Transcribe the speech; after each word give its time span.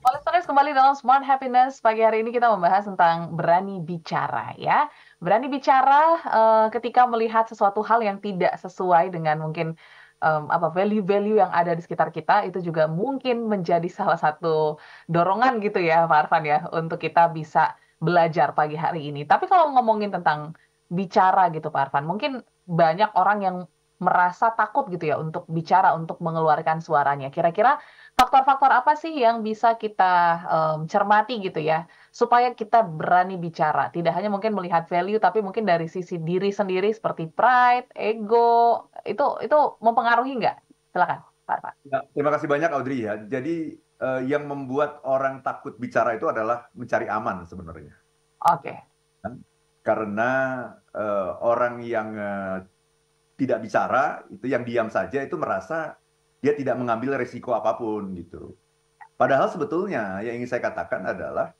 Listeners 0.00 0.48
kembali 0.48 0.72
dalam 0.72 0.96
Smart 0.96 1.20
Happiness. 1.28 1.84
Pagi 1.84 2.00
hari 2.00 2.24
ini 2.24 2.32
kita 2.32 2.48
membahas 2.48 2.88
tentang 2.88 3.36
berani 3.36 3.84
bicara 3.84 4.56
ya. 4.56 4.88
Berani 5.20 5.52
bicara 5.52 6.16
uh, 6.24 6.66
ketika 6.72 7.04
melihat 7.04 7.44
sesuatu 7.44 7.84
hal 7.84 8.00
yang 8.00 8.16
tidak 8.16 8.56
sesuai 8.56 9.12
dengan 9.12 9.44
mungkin 9.44 9.76
um, 10.24 10.48
apa 10.48 10.72
value-value 10.72 11.36
yang 11.44 11.52
ada 11.52 11.76
di 11.76 11.84
sekitar 11.84 12.08
kita 12.16 12.48
itu 12.48 12.64
juga 12.64 12.88
mungkin 12.88 13.44
menjadi 13.44 13.84
salah 13.92 14.16
satu 14.16 14.80
dorongan 15.04 15.60
gitu 15.60 15.84
ya 15.84 16.08
Pak 16.08 16.32
Arfan 16.32 16.44
ya 16.48 16.64
untuk 16.72 16.96
kita 16.96 17.28
bisa 17.28 17.76
belajar 18.00 18.56
pagi 18.56 18.80
hari 18.80 19.12
ini. 19.12 19.28
Tapi 19.28 19.52
kalau 19.52 19.68
ngomongin 19.76 20.08
tentang 20.08 20.56
bicara 20.88 21.52
gitu 21.52 21.68
Pak 21.68 21.92
Arfan, 21.92 22.08
mungkin 22.08 22.40
banyak 22.64 23.12
orang 23.20 23.38
yang 23.44 23.56
merasa 24.00 24.56
takut 24.56 24.88
gitu 24.88 25.12
ya 25.12 25.20
untuk 25.20 25.44
bicara, 25.46 25.92
untuk 25.92 26.18
mengeluarkan 26.24 26.80
suaranya. 26.80 27.28
Kira-kira 27.28 27.76
faktor-faktor 28.16 28.72
apa 28.72 28.96
sih 28.96 29.12
yang 29.12 29.44
bisa 29.44 29.76
kita 29.76 30.14
um, 30.48 30.78
cermati 30.88 31.36
gitu 31.44 31.60
ya, 31.60 31.84
supaya 32.08 32.56
kita 32.56 32.80
berani 32.80 33.36
bicara? 33.36 33.92
Tidak 33.92 34.10
hanya 34.10 34.32
mungkin 34.32 34.56
melihat 34.56 34.88
value, 34.88 35.20
tapi 35.20 35.44
mungkin 35.44 35.68
dari 35.68 35.84
sisi 35.86 36.16
diri 36.16 36.48
sendiri 36.48 36.88
seperti 36.90 37.28
pride, 37.28 37.92
ego, 37.92 38.88
itu 39.04 39.24
itu 39.44 39.58
mempengaruhi 39.84 40.40
nggak? 40.40 40.56
Silakan, 40.96 41.20
Pak. 41.44 41.72
Ya, 41.84 42.00
terima 42.16 42.32
kasih 42.32 42.48
banyak 42.48 42.70
Audrey 42.72 43.04
ya. 43.04 43.20
Jadi 43.20 43.76
uh, 44.00 44.24
yang 44.24 44.48
membuat 44.48 45.04
orang 45.04 45.44
takut 45.44 45.76
bicara 45.76 46.16
itu 46.16 46.24
adalah 46.26 46.72
mencari 46.72 47.06
aman 47.06 47.44
sebenarnya. 47.44 47.94
Oke. 48.48 48.72
Okay. 48.72 48.78
Karena 49.80 50.32
uh, 50.92 51.40
orang 51.40 51.80
yang 51.84 52.12
uh, 52.16 52.58
tidak 53.40 53.64
bicara 53.64 54.20
itu 54.28 54.52
yang 54.52 54.68
diam 54.68 54.92
saja 54.92 55.24
itu 55.24 55.40
merasa 55.40 55.96
dia 56.44 56.52
tidak 56.52 56.76
mengambil 56.76 57.16
resiko 57.16 57.56
apa 57.56 57.80
pun 57.80 58.12
gitu. 58.12 58.52
Padahal 59.16 59.48
sebetulnya 59.48 60.20
yang 60.20 60.40
ingin 60.40 60.48
saya 60.48 60.64
katakan 60.68 61.04
adalah 61.08 61.56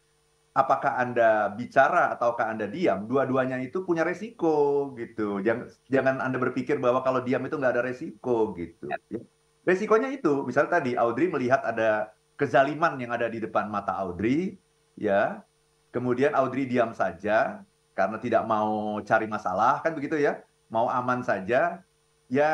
apakah 0.53 1.01
Anda 1.01 1.53
bicara 1.53 2.13
ataukah 2.17 2.53
Anda 2.53 2.69
diam, 2.69 3.09
dua-duanya 3.09 3.61
itu 3.65 3.85
punya 3.85 4.05
resiko 4.05 4.93
gitu. 4.97 5.41
Jangan 5.41 5.69
jangan 5.89 6.17
Anda 6.21 6.37
berpikir 6.41 6.81
bahwa 6.81 7.01
kalau 7.01 7.25
diam 7.25 7.45
itu 7.45 7.57
nggak 7.57 7.73
ada 7.77 7.85
resiko 7.85 8.53
gitu. 8.57 8.89
Ya. 9.09 9.21
Resikonya 9.65 10.09
itu, 10.09 10.45
misalnya 10.49 10.81
tadi 10.81 10.97
Audrey 10.97 11.29
melihat 11.29 11.61
ada 11.61 12.17
kezaliman 12.41 12.97
yang 12.97 13.13
ada 13.13 13.29
di 13.29 13.45
depan 13.45 13.69
mata 13.69 13.93
Audrey, 13.93 14.57
ya. 14.97 15.45
Kemudian 15.93 16.33
Audrey 16.33 16.65
diam 16.65 16.97
saja 16.97 17.61
karena 17.93 18.17
tidak 18.17 18.49
mau 18.49 18.97
cari 19.05 19.29
masalah, 19.29 19.85
kan 19.85 19.93
begitu 19.93 20.17
ya 20.17 20.41
mau 20.71 20.87
aman 20.87 21.21
saja, 21.21 21.83
ya 22.31 22.53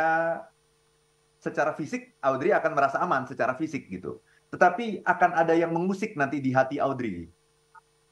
secara 1.39 1.77
fisik 1.77 2.17
Audrey 2.25 2.51
akan 2.51 2.73
merasa 2.73 2.99
aman 2.99 3.29
secara 3.29 3.55
fisik 3.55 3.87
gitu. 3.93 4.19
Tetapi 4.51 5.05
akan 5.05 5.31
ada 5.37 5.53
yang 5.53 5.71
mengusik 5.71 6.17
nanti 6.17 6.41
di 6.41 6.51
hati 6.51 6.81
Audrey. 6.81 7.29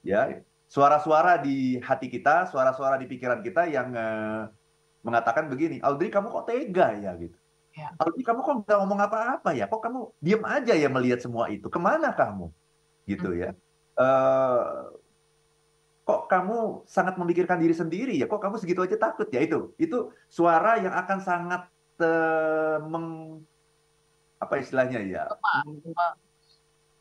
Ya, 0.04 0.44
suara-suara 0.68 1.40
di 1.40 1.80
hati 1.80 2.12
kita, 2.12 2.52
suara-suara 2.52 3.00
di 3.00 3.08
pikiran 3.08 3.40
kita 3.40 3.64
yang 3.66 3.88
uh, 3.96 4.52
mengatakan 5.00 5.48
begini, 5.48 5.80
Audrey 5.80 6.12
kamu 6.12 6.28
kok 6.28 6.46
tega 6.52 6.92
ya 7.00 7.16
gitu. 7.16 7.36
Ya. 7.74 7.90
Audrey 7.98 8.22
kamu 8.22 8.40
kok 8.44 8.54
nggak 8.68 8.78
ngomong 8.84 9.00
apa-apa 9.02 9.50
ya? 9.56 9.66
Kok 9.66 9.82
kamu 9.82 10.00
diam 10.20 10.42
aja 10.44 10.76
ya 10.76 10.86
melihat 10.92 11.24
semua 11.24 11.48
itu? 11.48 11.66
Ke 11.72 11.80
mana 11.80 12.12
kamu? 12.12 12.52
Gitu 13.08 13.28
hmm. 13.32 13.40
ya. 13.40 13.50
Uh, 13.94 14.94
kok 16.04 16.28
kamu 16.28 16.84
sangat 16.84 17.16
memikirkan 17.16 17.56
diri 17.56 17.72
sendiri 17.72 18.14
ya? 18.20 18.28
Kok 18.28 18.40
kamu 18.40 18.56
segitu 18.60 18.84
aja 18.84 18.96
takut 19.00 19.28
ya? 19.32 19.40
Itu 19.40 19.72
itu 19.80 20.12
suara 20.28 20.76
yang 20.76 20.92
akan 20.92 21.18
sangat 21.24 21.62
uh, 22.04 22.78
meng 22.84 23.40
apa 24.36 24.54
istilahnya 24.60 25.00
ya? 25.00 25.24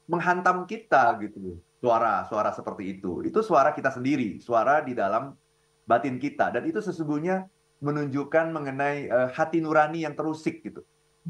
Menghantam 0.07 0.63
kita 0.63 1.19
gitu 1.19 1.59
suara 1.83 2.23
suara 2.31 2.55
seperti 2.55 2.97
itu. 2.99 3.19
Itu 3.27 3.43
suara 3.43 3.75
kita 3.75 3.91
sendiri 3.91 4.39
suara 4.39 4.79
di 4.79 4.95
dalam 4.95 5.35
batin 5.83 6.15
kita. 6.15 6.55
Dan 6.55 6.63
itu 6.63 6.79
sesungguhnya 6.79 7.43
menunjukkan 7.83 8.55
mengenai 8.55 9.11
uh, 9.11 9.29
hati 9.35 9.59
nurani 9.59 10.07
yang 10.07 10.15
terusik 10.15 10.63
gitu. 10.63 10.79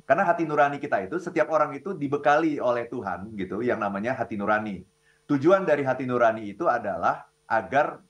Karena 0.05 0.25
hati 0.25 0.45
nurani 0.45 0.77
kita 0.77 1.05
itu 1.09 1.17
setiap 1.17 1.49
orang 1.49 1.73
itu 1.73 1.97
dibekali 1.97 2.61
oleh 2.61 2.85
Tuhan 2.85 3.33
gitu 3.33 3.65
yang 3.65 3.81
namanya 3.81 4.13
hati 4.13 4.37
nurani. 4.37 4.85
Tujuan 5.25 5.65
dari 5.65 5.81
hati 5.81 6.05
nurani 6.05 6.53
itu 6.53 6.69
adalah 6.69 7.32
agar 7.47 8.01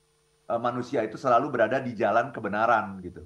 uh, 0.49 0.61
manusia 0.61 1.01
itu 1.05 1.17
selalu 1.17 1.49
berada 1.53 1.79
di 1.79 1.93
jalan 1.93 2.29
kebenaran 2.29 2.99
gitu. 3.01 3.25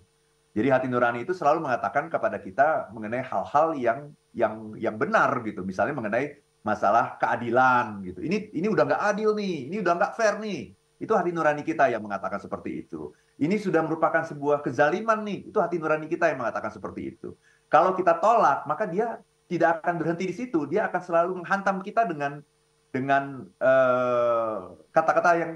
Jadi 0.57 0.67
hati 0.73 0.87
nurani 0.89 1.21
itu 1.21 1.37
selalu 1.37 1.61
mengatakan 1.69 2.09
kepada 2.09 2.41
kita 2.41 2.89
mengenai 2.89 3.21
hal-hal 3.21 3.77
yang 3.77 4.09
yang 4.33 4.73
yang 4.73 4.97
benar 4.97 5.29
gitu. 5.45 5.61
Misalnya 5.61 5.93
mengenai 5.93 6.41
masalah 6.65 7.15
keadilan 7.21 8.01
gitu. 8.01 8.25
Ini 8.25 8.57
ini 8.57 8.65
udah 8.65 8.83
nggak 8.89 9.03
adil 9.13 9.37
nih, 9.37 9.69
ini 9.69 9.77
udah 9.85 9.93
nggak 10.01 10.13
fair 10.17 10.41
nih. 10.41 10.73
Itu 10.97 11.13
hati 11.13 11.29
nurani 11.29 11.61
kita 11.61 11.93
yang 11.93 12.01
mengatakan 12.01 12.41
seperti 12.41 12.85
itu. 12.85 13.13
Ini 13.37 13.53
sudah 13.61 13.85
merupakan 13.85 14.25
sebuah 14.25 14.65
kezaliman 14.65 15.21
nih. 15.21 15.53
Itu 15.53 15.61
hati 15.61 15.77
nurani 15.77 16.09
kita 16.09 16.33
yang 16.33 16.41
mengatakan 16.41 16.73
seperti 16.73 17.13
itu. 17.13 17.37
Kalau 17.69 17.93
kita 17.93 18.17
tolak, 18.17 18.65
maka 18.65 18.89
dia 18.89 19.21
tidak 19.45 19.85
akan 19.85 20.01
berhenti 20.01 20.25
di 20.25 20.35
situ. 20.35 20.65
Dia 20.65 20.89
akan 20.89 21.01
selalu 21.05 21.31
menghantam 21.45 21.85
kita 21.85 22.09
dengan 22.09 22.41
dengan 22.89 23.45
eh, 23.61 24.59
kata-kata 24.89 25.29
uh, 25.29 25.37
yang 25.37 25.51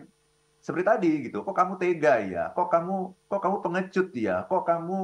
seperti 0.61 0.85
tadi 0.85 1.11
gitu 1.25 1.41
kok 1.41 1.57
kamu 1.57 1.81
tega 1.81 2.21
ya? 2.21 2.43
Kok 2.53 2.69
kamu 2.69 2.95
kok 3.25 3.41
kamu 3.41 3.57
pengecut 3.65 4.09
ya? 4.13 4.45
Kok 4.45 4.63
kamu 4.63 4.99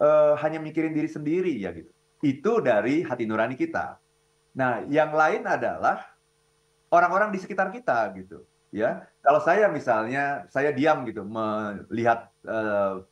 uh, 0.00 0.34
hanya 0.40 0.58
mikirin 0.58 0.96
diri 0.96 1.06
sendiri 1.06 1.52
ya 1.60 1.70
gitu. 1.76 1.92
Itu 2.24 2.64
dari 2.64 3.04
hati 3.04 3.28
nurani 3.28 3.60
kita. 3.60 4.00
Nah 4.56 4.80
yang 4.88 5.12
lain 5.12 5.44
adalah 5.44 6.00
orang-orang 6.88 7.28
di 7.28 7.38
sekitar 7.38 7.68
kita 7.68 8.08
gitu 8.16 8.48
ya. 8.72 9.04
Kalau 9.20 9.44
saya 9.44 9.68
misalnya 9.68 10.48
saya 10.48 10.72
diam 10.72 11.04
gitu 11.04 11.22
melihat 11.28 12.32
uh, 12.48 13.04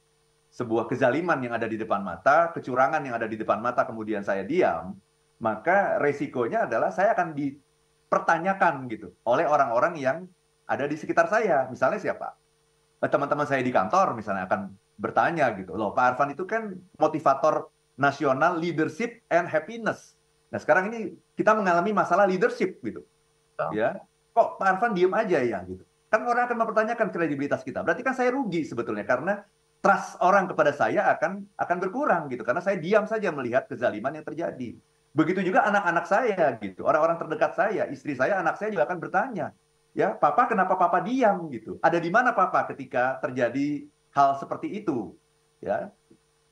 sebuah 0.54 0.86
kezaliman 0.86 1.36
yang 1.42 1.52
ada 1.52 1.66
di 1.66 1.74
depan 1.74 2.00
mata 2.00 2.54
kecurangan 2.54 3.02
yang 3.02 3.18
ada 3.18 3.26
di 3.26 3.34
depan 3.34 3.58
mata 3.58 3.82
kemudian 3.82 4.22
saya 4.22 4.46
diam 4.46 4.94
maka 5.42 5.98
resikonya 5.98 6.70
adalah 6.70 6.94
saya 6.94 7.10
akan 7.10 7.34
dipertanyakan 7.34 8.86
gitu 8.86 9.10
oleh 9.26 9.50
orang-orang 9.50 9.98
yang 9.98 10.18
ada 10.64 10.84
di 10.88 10.96
sekitar 10.96 11.28
saya. 11.28 11.68
Misalnya 11.68 12.00
siapa? 12.00 12.34
Eh, 13.00 13.10
teman-teman 13.10 13.44
saya 13.44 13.60
di 13.60 13.72
kantor 13.72 14.16
misalnya 14.16 14.48
akan 14.48 14.72
bertanya 14.96 15.52
gitu. 15.58 15.76
Loh, 15.76 15.92
Pak 15.92 16.16
Arfan 16.16 16.32
itu 16.32 16.48
kan 16.48 16.72
motivator 16.96 17.68
nasional 18.00 18.56
leadership 18.58 19.22
and 19.28 19.46
happiness. 19.46 20.16
Nah, 20.48 20.58
sekarang 20.62 20.90
ini 20.94 21.14
kita 21.34 21.52
mengalami 21.54 21.90
masalah 21.92 22.24
leadership 22.24 22.80
gitu. 22.80 23.04
Oh. 23.60 23.70
Ya. 23.74 24.00
Kok 24.34 24.58
Pak 24.58 24.68
Arfan 24.78 24.92
diem 24.96 25.12
aja 25.12 25.38
ya 25.42 25.60
gitu. 25.66 25.84
Kan 26.08 26.22
orang 26.26 26.46
akan 26.46 26.58
mempertanyakan 26.62 27.10
kredibilitas 27.10 27.66
kita. 27.66 27.82
Berarti 27.82 28.02
kan 28.06 28.14
saya 28.14 28.30
rugi 28.30 28.62
sebetulnya 28.62 29.02
karena 29.02 29.42
trust 29.84 30.16
orang 30.24 30.48
kepada 30.48 30.72
saya 30.72 31.12
akan 31.12 31.44
akan 31.60 31.76
berkurang 31.76 32.32
gitu 32.32 32.40
karena 32.40 32.64
saya 32.64 32.80
diam 32.80 33.04
saja 33.04 33.28
melihat 33.28 33.68
kezaliman 33.68 34.16
yang 34.16 34.24
terjadi. 34.24 34.72
Begitu 35.14 35.46
juga 35.46 35.62
anak-anak 35.70 36.06
saya 36.10 36.58
gitu, 36.58 36.82
orang-orang 36.82 37.14
terdekat 37.14 37.54
saya, 37.54 37.86
istri 37.86 38.18
saya, 38.18 38.42
anak 38.42 38.58
saya 38.58 38.74
juga 38.74 38.90
akan 38.90 38.98
bertanya, 38.98 39.54
ya 39.94 40.12
papa 40.12 40.50
kenapa 40.50 40.74
papa 40.74 41.00
diam 41.00 41.48
gitu? 41.48 41.78
Ada 41.80 42.02
di 42.02 42.10
mana 42.10 42.34
papa 42.34 42.66
ketika 42.68 43.22
terjadi 43.22 43.86
hal 44.12 44.36
seperti 44.42 44.82
itu? 44.82 45.14
Ya 45.62 45.94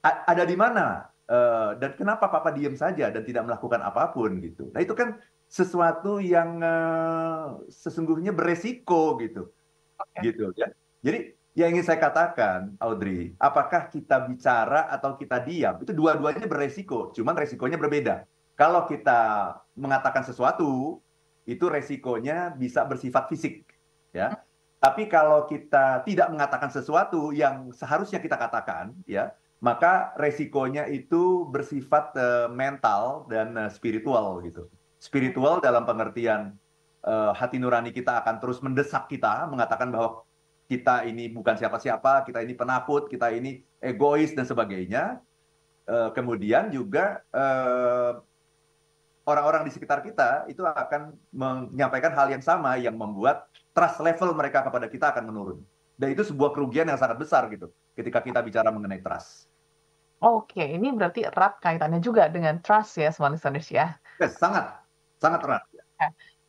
A 0.03 0.35
ada 0.35 0.43
di 0.47 0.57
mana? 0.59 1.11
Uh, 1.31 1.79
dan 1.79 1.95
kenapa 1.95 2.27
papa 2.27 2.51
diam 2.51 2.75
saja 2.75 3.09
dan 3.09 3.23
tidak 3.23 3.47
melakukan 3.47 3.79
apa 3.83 4.11
pun 4.11 4.43
gitu? 4.43 4.71
Nah 4.75 4.83
itu 4.83 4.93
kan 4.95 5.23
sesuatu 5.47 6.19
yang 6.19 6.59
uh, 6.59 7.63
sesungguhnya 7.71 8.35
beresiko 8.35 9.19
gitu. 9.23 9.51
Okay. 9.99 10.33
gitu 10.33 10.51
ya. 10.59 10.75
Jadi 11.07 11.39
yang 11.55 11.77
ingin 11.77 11.85
saya 11.85 12.01
katakan 12.01 12.75
Audrey 12.81 13.37
apakah 13.39 13.87
kita 13.93 14.27
bicara 14.27 14.91
atau 14.91 15.15
kita 15.15 15.39
diam? 15.45 15.79
Itu 15.79 15.95
dua-duanya 15.95 16.51
beresiko 16.51 17.15
cuman 17.15 17.39
resikonya 17.39 17.79
berbeda. 17.79 18.27
Kalau 18.59 18.85
kita 18.91 19.55
mengatakan 19.79 20.27
sesuatu 20.27 21.01
itu 21.47 21.67
resikonya 21.67 22.55
bisa 22.55 22.87
bersifat 22.87 23.27
fisik 23.31 23.67
ya. 24.15 24.39
Tapi 24.83 25.07
kalau 25.07 25.47
kita 25.47 26.03
tidak 26.03 26.27
mengatakan 26.35 26.67
sesuatu 26.67 27.31
yang 27.31 27.71
seharusnya 27.71 28.19
kita 28.19 28.35
katakan 28.35 28.95
ya 29.07 29.31
maka 29.63 30.11
resikonya 30.19 30.91
itu 30.91 31.47
bersifat 31.47 32.11
uh, 32.19 32.49
mental 32.51 33.31
dan 33.31 33.55
uh, 33.55 33.71
spiritual 33.71 34.43
gitu. 34.43 34.67
Spiritual 34.99 35.63
dalam 35.63 35.87
pengertian 35.87 36.59
uh, 37.07 37.31
hati 37.31 37.63
nurani 37.63 37.95
kita 37.95 38.27
akan 38.27 38.43
terus 38.43 38.59
mendesak 38.59 39.07
kita 39.07 39.47
mengatakan 39.47 39.95
bahwa 39.95 40.27
kita 40.67 41.07
ini 41.07 41.31
bukan 41.31 41.55
siapa-siapa 41.55 42.27
kita 42.27 42.43
ini 42.43 42.59
penakut 42.59 43.07
kita 43.07 43.31
ini 43.31 43.63
egois 43.79 44.35
dan 44.35 44.51
sebagainya. 44.51 45.23
Uh, 45.83 46.11
kemudian 46.15 46.71
juga 46.71 47.23
uh, 47.35 48.23
orang-orang 49.27 49.63
di 49.67 49.73
sekitar 49.75 50.03
kita 50.03 50.51
itu 50.51 50.63
akan 50.67 51.15
menyampaikan 51.31 52.11
hal 52.15 52.31
yang 52.31 52.43
sama 52.43 52.75
yang 52.79 52.99
membuat 52.99 53.47
trust 53.71 54.03
level 54.03 54.35
mereka 54.35 54.67
kepada 54.67 54.87
kita 54.91 55.15
akan 55.15 55.31
menurun. 55.31 55.59
Dan 55.95 56.13
itu 56.13 56.27
sebuah 56.27 56.51
kerugian 56.51 56.91
yang 56.91 56.99
sangat 56.99 57.21
besar 57.21 57.47
gitu 57.53 57.71
ketika 57.95 58.19
kita 58.25 58.43
bicara 58.43 58.73
mengenai 58.75 58.99
trust. 58.99 59.47
Oke, 60.23 60.63
ini 60.63 60.95
berarti 60.95 61.27
erat 61.27 61.59
kaitannya 61.59 61.99
juga 61.99 62.31
dengan 62.31 62.63
trust 62.63 62.95
ya, 62.99 63.11
semua 63.11 63.35
listeners 63.35 63.67
ya. 63.67 63.99
Yes, 64.23 64.39
sangat, 64.39 64.71
sangat 65.19 65.43
erat. 65.43 65.63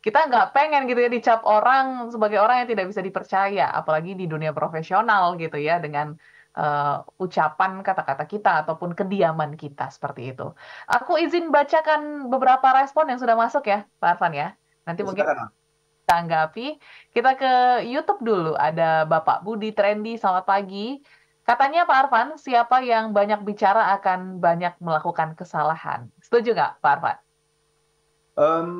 kita 0.04 0.28
nggak 0.28 0.52
pengen 0.52 0.84
gitu 0.84 1.00
ya 1.00 1.10
dicap 1.10 1.40
orang 1.48 2.12
sebagai 2.12 2.36
orang 2.36 2.62
yang 2.62 2.68
tidak 2.70 2.86
bisa 2.92 3.00
dipercaya, 3.02 3.72
apalagi 3.72 4.14
di 4.14 4.28
dunia 4.28 4.52
profesional 4.54 5.34
gitu 5.40 5.56
ya 5.58 5.80
dengan 5.80 6.14
uh, 6.54 7.02
ucapan 7.18 7.82
kata-kata 7.82 8.24
kita 8.26 8.66
ataupun 8.66 8.94
kediaman 8.94 9.58
kita 9.58 9.90
seperti 9.90 10.34
itu. 10.34 10.54
Aku 10.88 11.18
izin 11.18 11.50
bacakan 11.50 12.30
beberapa 12.30 12.64
respon 12.74 13.10
yang 13.10 13.20
sudah 13.20 13.34
masuk 13.34 13.66
ya, 13.66 13.86
Pak 13.98 14.18
Arfan 14.18 14.34
ya. 14.34 14.48
Nanti 14.86 15.02
mungkin 15.02 15.26
tanggapi. 16.04 16.78
Kita 17.10 17.34
ke 17.34 17.84
YouTube 17.88 18.22
dulu. 18.22 18.52
Ada 18.54 19.08
Bapak 19.08 19.42
Budi 19.42 19.72
Trendy, 19.72 20.20
selamat 20.20 20.44
pagi. 20.44 21.00
Katanya 21.44 21.84
Pak 21.84 22.08
Arfan, 22.08 22.28
siapa 22.40 22.80
yang 22.80 23.12
banyak 23.12 23.44
bicara 23.44 23.92
akan 24.00 24.40
banyak 24.40 24.80
melakukan 24.80 25.36
kesalahan. 25.36 26.08
Setuju 26.24 26.56
nggak 26.56 26.80
Pak 26.80 26.92
Arfan? 27.00 27.16
Um, 28.34 28.70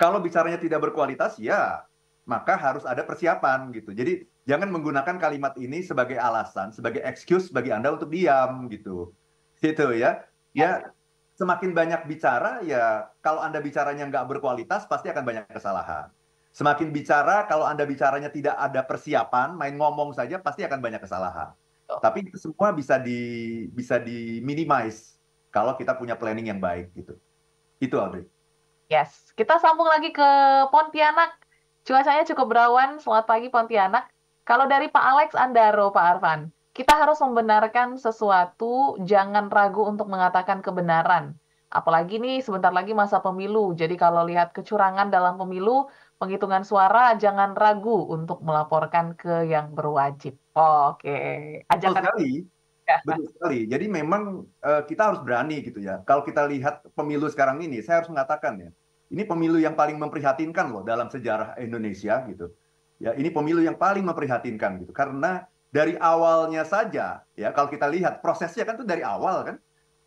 kalau 0.00 0.18
bicaranya 0.18 0.58
tidak 0.58 0.80
berkualitas, 0.82 1.36
ya 1.38 1.84
maka 2.24 2.56
harus 2.56 2.88
ada 2.88 3.04
persiapan 3.04 3.68
gitu. 3.76 3.92
Jadi 3.92 4.24
jangan 4.44 4.68
menggunakan 4.68 5.16
kalimat 5.16 5.56
ini 5.56 5.80
sebagai 5.80 6.20
alasan, 6.20 6.72
sebagai 6.72 7.00
excuse 7.04 7.48
bagi 7.48 7.72
Anda 7.72 7.96
untuk 7.96 8.12
diam 8.12 8.68
gitu. 8.68 9.12
Gitu 9.60 9.86
ya. 9.96 10.24
Ya 10.54 10.94
semakin 11.34 11.74
banyak 11.74 12.06
bicara 12.06 12.62
ya 12.62 13.10
kalau 13.18 13.42
Anda 13.42 13.58
bicaranya 13.58 14.06
nggak 14.06 14.30
berkualitas 14.30 14.86
pasti 14.86 15.10
akan 15.10 15.24
banyak 15.26 15.44
kesalahan. 15.50 16.12
Semakin 16.54 16.94
bicara 16.94 17.50
kalau 17.50 17.66
Anda 17.66 17.82
bicaranya 17.82 18.30
tidak 18.30 18.54
ada 18.54 18.86
persiapan, 18.86 19.58
main 19.58 19.74
ngomong 19.74 20.14
saja 20.14 20.38
pasti 20.38 20.62
akan 20.62 20.78
banyak 20.78 21.02
kesalahan. 21.02 21.50
Oh. 21.90 21.98
Tapi 21.98 22.30
itu 22.30 22.38
semua 22.38 22.70
bisa 22.70 22.94
di 23.02 23.66
bisa 23.74 23.98
di 23.98 24.38
minimize 24.38 25.18
kalau 25.50 25.74
kita 25.74 25.98
punya 25.98 26.14
planning 26.14 26.54
yang 26.54 26.62
baik 26.62 26.94
gitu. 26.94 27.18
Itu 27.82 27.98
Audrey. 27.98 28.30
Yes, 28.86 29.34
kita 29.34 29.58
sambung 29.58 29.90
lagi 29.90 30.14
ke 30.14 30.28
Pontianak. 30.70 31.34
Cuacanya 31.82 32.22
cukup 32.22 32.46
berawan. 32.54 33.02
Selamat 33.02 33.26
pagi 33.26 33.50
Pontianak. 33.50 34.13
Kalau 34.44 34.68
dari 34.68 34.92
Pak 34.92 35.04
Alex 35.04 35.30
Andaro, 35.32 35.88
Pak 35.88 36.04
Arfan, 36.04 36.52
kita 36.76 36.92
harus 37.00 37.16
membenarkan 37.24 37.96
sesuatu, 37.96 39.00
jangan 39.00 39.48
ragu 39.48 39.88
untuk 39.88 40.12
mengatakan 40.12 40.60
kebenaran. 40.60 41.32
Apalagi 41.72 42.20
nih 42.20 42.44
sebentar 42.44 42.70
lagi 42.70 42.92
masa 42.92 43.24
pemilu. 43.24 43.72
Jadi 43.72 43.96
kalau 43.96 44.22
lihat 44.28 44.52
kecurangan 44.52 45.08
dalam 45.08 45.40
pemilu, 45.40 45.88
penghitungan 46.20 46.62
suara 46.62 47.16
jangan 47.16 47.56
ragu 47.56 48.04
untuk 48.12 48.44
melaporkan 48.44 49.16
ke 49.16 49.48
yang 49.48 49.72
berwajib. 49.72 50.36
Oke, 50.54 51.16
ajakan 51.72 52.04
sekali. 52.04 52.32
Ya. 52.84 53.00
Betul 53.00 53.32
sekali. 53.32 53.64
Jadi 53.64 53.88
memang 53.88 54.44
uh, 54.60 54.84
kita 54.84 55.08
harus 55.08 55.24
berani 55.24 55.64
gitu 55.64 55.80
ya. 55.80 56.04
Kalau 56.04 56.20
kita 56.20 56.44
lihat 56.44 56.84
pemilu 56.92 57.32
sekarang 57.32 57.64
ini, 57.64 57.80
saya 57.80 58.04
harus 58.04 58.12
mengatakan 58.12 58.60
ya, 58.60 58.68
ini 59.08 59.24
pemilu 59.24 59.56
yang 59.56 59.72
paling 59.72 59.96
memprihatinkan 59.96 60.68
loh 60.68 60.84
dalam 60.84 61.08
sejarah 61.08 61.56
Indonesia 61.64 62.20
gitu. 62.28 62.52
Ya, 63.02 63.12
ini 63.18 63.28
pemilu 63.28 63.60
yang 63.60 63.74
paling 63.74 64.06
memprihatinkan 64.06 64.86
gitu. 64.86 64.92
Karena 64.94 65.44
dari 65.74 65.98
awalnya 65.98 66.62
saja 66.62 67.26
ya 67.34 67.48
kalau 67.50 67.66
kita 67.66 67.90
lihat 67.90 68.22
prosesnya 68.22 68.62
kan 68.62 68.78
itu 68.78 68.86
dari 68.86 69.02
awal 69.02 69.42
kan. 69.44 69.56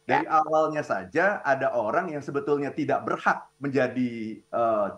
Dari 0.07 0.23
ya. 0.23 0.39
awalnya 0.39 0.87
saja 0.87 1.43
ada 1.43 1.75
orang 1.75 2.15
yang 2.15 2.23
sebetulnya 2.23 2.71
tidak 2.71 3.03
berhak 3.03 3.43
menjadi 3.59 4.39
uh, 4.55 4.95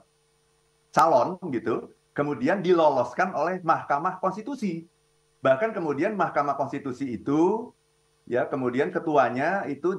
calon 0.93 1.41
gitu, 1.49 1.89
kemudian 2.13 2.61
diloloskan 2.61 3.33
oleh 3.33 3.57
Mahkamah 3.65 4.21
Konstitusi 4.21 4.85
Bahkan 5.39 5.71
kemudian 5.71 6.19
Mahkamah 6.19 6.59
Konstitusi 6.59 7.15
itu 7.15 7.71
ya 8.29 8.45
kemudian 8.45 8.91
ketuanya 8.91 9.63
itu 9.65 9.97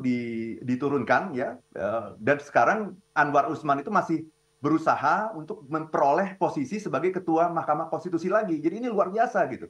diturunkan 0.62 1.34
ya 1.34 1.56
eh, 1.74 2.06
dan 2.20 2.38
sekarang 2.38 2.94
Anwar 3.16 3.48
Usman 3.50 3.82
itu 3.82 3.90
masih 3.90 4.28
berusaha 4.60 5.32
untuk 5.32 5.64
memperoleh 5.66 6.36
posisi 6.36 6.76
sebagai 6.76 7.16
ketua 7.16 7.48
Mahkamah 7.48 7.88
Konstitusi 7.88 8.28
lagi. 8.28 8.60
Jadi 8.60 8.84
ini 8.84 8.88
luar 8.92 9.08
biasa 9.08 9.42
gitu. 9.48 9.66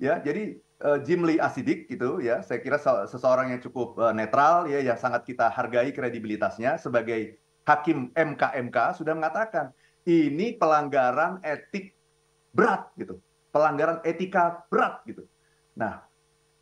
Ya, 0.00 0.18
jadi 0.18 0.58
uh, 0.82 0.98
Jim 1.00 1.22
Lee 1.22 1.38
Asidik 1.38 1.86
gitu 1.86 2.18
ya, 2.18 2.42
saya 2.42 2.58
kira 2.58 2.80
seseorang 3.06 3.54
yang 3.54 3.60
cukup 3.62 3.94
uh, 4.00 4.10
netral 4.10 4.66
ya 4.66 4.82
yang 4.82 4.98
sangat 4.98 5.22
kita 5.28 5.46
hargai 5.46 5.94
kredibilitasnya 5.94 6.80
sebagai 6.80 7.38
hakim 7.68 8.10
MK-MK 8.16 8.98
sudah 8.98 9.14
mengatakan 9.14 9.70
ini 10.08 10.56
pelanggaran 10.56 11.38
etik 11.44 11.94
berat 12.50 12.90
gitu 12.98 13.20
pelanggaran 13.50 13.98
etika 14.06 14.64
berat 14.70 15.02
gitu. 15.04 15.26
Nah, 15.74 16.02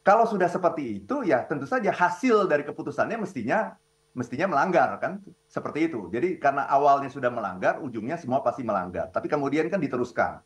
kalau 0.02 0.24
sudah 0.24 0.48
seperti 0.48 1.04
itu 1.04 1.24
ya 1.24 1.44
tentu 1.44 1.68
saja 1.68 1.92
hasil 1.92 2.48
dari 2.48 2.64
keputusannya 2.64 3.20
mestinya 3.20 3.76
mestinya 4.18 4.50
melanggar 4.50 4.98
kan? 4.98 5.22
Seperti 5.46 5.86
itu. 5.86 6.10
Jadi 6.10 6.42
karena 6.42 6.66
awalnya 6.66 7.06
sudah 7.06 7.30
melanggar, 7.30 7.78
ujungnya 7.78 8.18
semua 8.18 8.42
pasti 8.42 8.66
melanggar. 8.66 9.14
Tapi 9.14 9.30
kemudian 9.30 9.70
kan 9.70 9.78
diteruskan. 9.78 10.42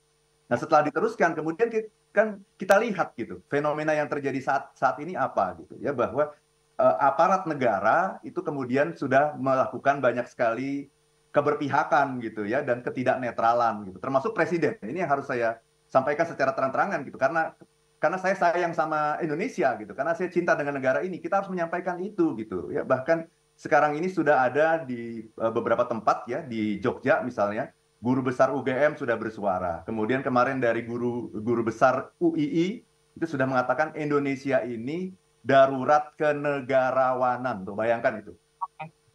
Nah, 0.52 0.56
setelah 0.60 0.84
diteruskan 0.84 1.32
kemudian 1.32 1.72
kan 2.12 2.36
kita 2.60 2.76
lihat 2.84 3.16
gitu 3.16 3.40
fenomena 3.48 3.96
yang 3.96 4.04
terjadi 4.04 4.36
saat 4.44 4.69
saat 4.76 5.00
ini 5.00 5.16
apa 5.16 5.56
gitu 5.56 5.80
ya 5.80 5.96
bahwa 5.96 6.28
uh, 6.76 6.96
aparat 7.00 7.48
negara 7.48 8.20
itu 8.20 8.44
kemudian 8.44 8.92
sudah 8.92 9.32
melakukan 9.40 10.04
banyak 10.04 10.28
sekali 10.28 10.92
keberpihakan 11.32 12.20
gitu 12.20 12.44
ya 12.44 12.60
dan 12.60 12.84
ketidaknetralan 12.84 13.88
gitu. 13.88 13.98
Termasuk 13.98 14.36
presiden. 14.36 14.76
Ini 14.84 15.08
yang 15.08 15.10
harus 15.16 15.24
saya 15.24 15.56
sampaikan 15.88 16.28
secara 16.28 16.52
terang-terangan 16.52 17.00
gitu. 17.08 17.16
Karena 17.16 17.56
karena 17.96 18.20
saya 18.20 18.36
sayang 18.36 18.76
sama 18.76 19.16
Indonesia 19.24 19.72
gitu. 19.80 19.96
Karena 19.96 20.12
saya 20.12 20.28
cinta 20.28 20.52
dengan 20.52 20.76
negara 20.76 21.00
ini. 21.00 21.16
Kita 21.16 21.40
harus 21.40 21.48
menyampaikan 21.48 21.96
itu 22.04 22.36
gitu 22.36 22.69
ya. 22.69 22.84
Bahkan 22.84 23.24
sekarang 23.56 23.94
ini 23.99 24.10
sudah 24.10 24.46
ada 24.49 24.82
di 24.82 25.26
uh, 25.38 25.52
beberapa 25.54 25.87
tempat 25.87 26.26
ya 26.26 26.43
di 26.43 26.82
Jogja 26.82 27.22
misalnya 27.22 27.70
guru 28.02 28.20
besar 28.26 28.50
UGM 28.50 28.99
sudah 28.99 29.14
bersuara. 29.14 29.87
Kemudian 29.87 30.26
kemarin 30.26 30.58
dari 30.58 30.82
guru 30.82 31.31
guru 31.31 31.62
besar 31.62 32.10
UII 32.19 32.82
itu 33.14 33.26
sudah 33.28 33.46
mengatakan 33.46 33.94
Indonesia 33.94 34.58
ini 34.66 35.14
darurat 35.46 36.10
kenegarawanan. 36.19 37.62
Tuh 37.62 37.78
bayangkan 37.78 38.19
itu. 38.19 38.32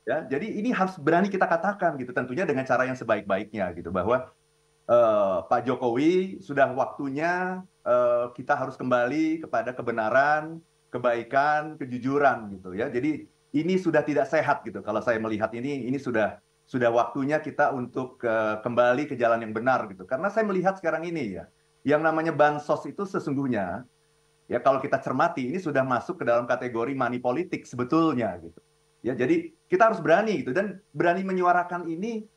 Ya 0.07 0.23
jadi 0.23 0.47
ini 0.47 0.71
harus 0.71 0.95
berani 0.95 1.27
kita 1.27 1.43
katakan 1.43 1.99
gitu 1.99 2.15
tentunya 2.15 2.47
dengan 2.47 2.63
cara 2.63 2.87
yang 2.87 2.95
sebaik-baiknya 2.95 3.75
gitu 3.75 3.91
bahwa 3.91 4.31
uh, 4.87 5.43
Pak 5.51 5.67
Jokowi 5.67 6.39
sudah 6.39 6.71
waktunya 6.71 7.59
uh, 7.83 8.31
kita 8.31 8.55
harus 8.55 8.79
kembali 8.79 9.43
kepada 9.43 9.75
kebenaran, 9.75 10.63
kebaikan, 10.87 11.75
kejujuran 11.75 12.55
gitu 12.55 12.71
ya. 12.71 12.87
Jadi 12.87 13.27
ini 13.57 13.79
sudah 13.81 14.05
tidak 14.05 14.29
sehat 14.29 14.61
gitu. 14.65 14.79
Kalau 14.85 15.01
saya 15.01 15.17
melihat 15.17 15.49
ini, 15.57 15.87
ini 15.89 15.97
sudah 15.97 16.37
sudah 16.67 16.91
waktunya 16.91 17.39
kita 17.39 17.71
untuk 17.71 18.19
uh, 18.27 18.59
kembali 18.59 19.07
ke 19.07 19.15
jalan 19.15 19.39
yang 19.39 19.55
benar 19.55 19.87
gitu. 19.87 20.03
Karena 20.03 20.27
saya 20.27 20.43
melihat 20.43 20.75
sekarang 20.75 21.07
ini 21.07 21.39
ya, 21.39 21.47
yang 21.87 22.03
namanya 22.03 22.35
bansos 22.35 22.83
itu 22.85 23.07
sesungguhnya 23.07 23.87
ya 24.51 24.59
kalau 24.59 24.79
kita 24.83 24.99
cermati 24.99 25.47
ini 25.47 25.59
sudah 25.59 25.83
masuk 25.83 26.19
ke 26.19 26.25
dalam 26.27 26.43
kategori 26.43 26.93
money 26.95 27.19
politik 27.23 27.63
sebetulnya 27.63 28.35
gitu. 28.39 28.59
Ya, 29.05 29.13
jadi 29.15 29.53
kita 29.71 29.93
harus 29.93 30.03
berani 30.03 30.43
gitu 30.43 30.51
dan 30.51 30.83
berani 30.91 31.23
menyuarakan 31.23 31.87
ini 31.87 32.27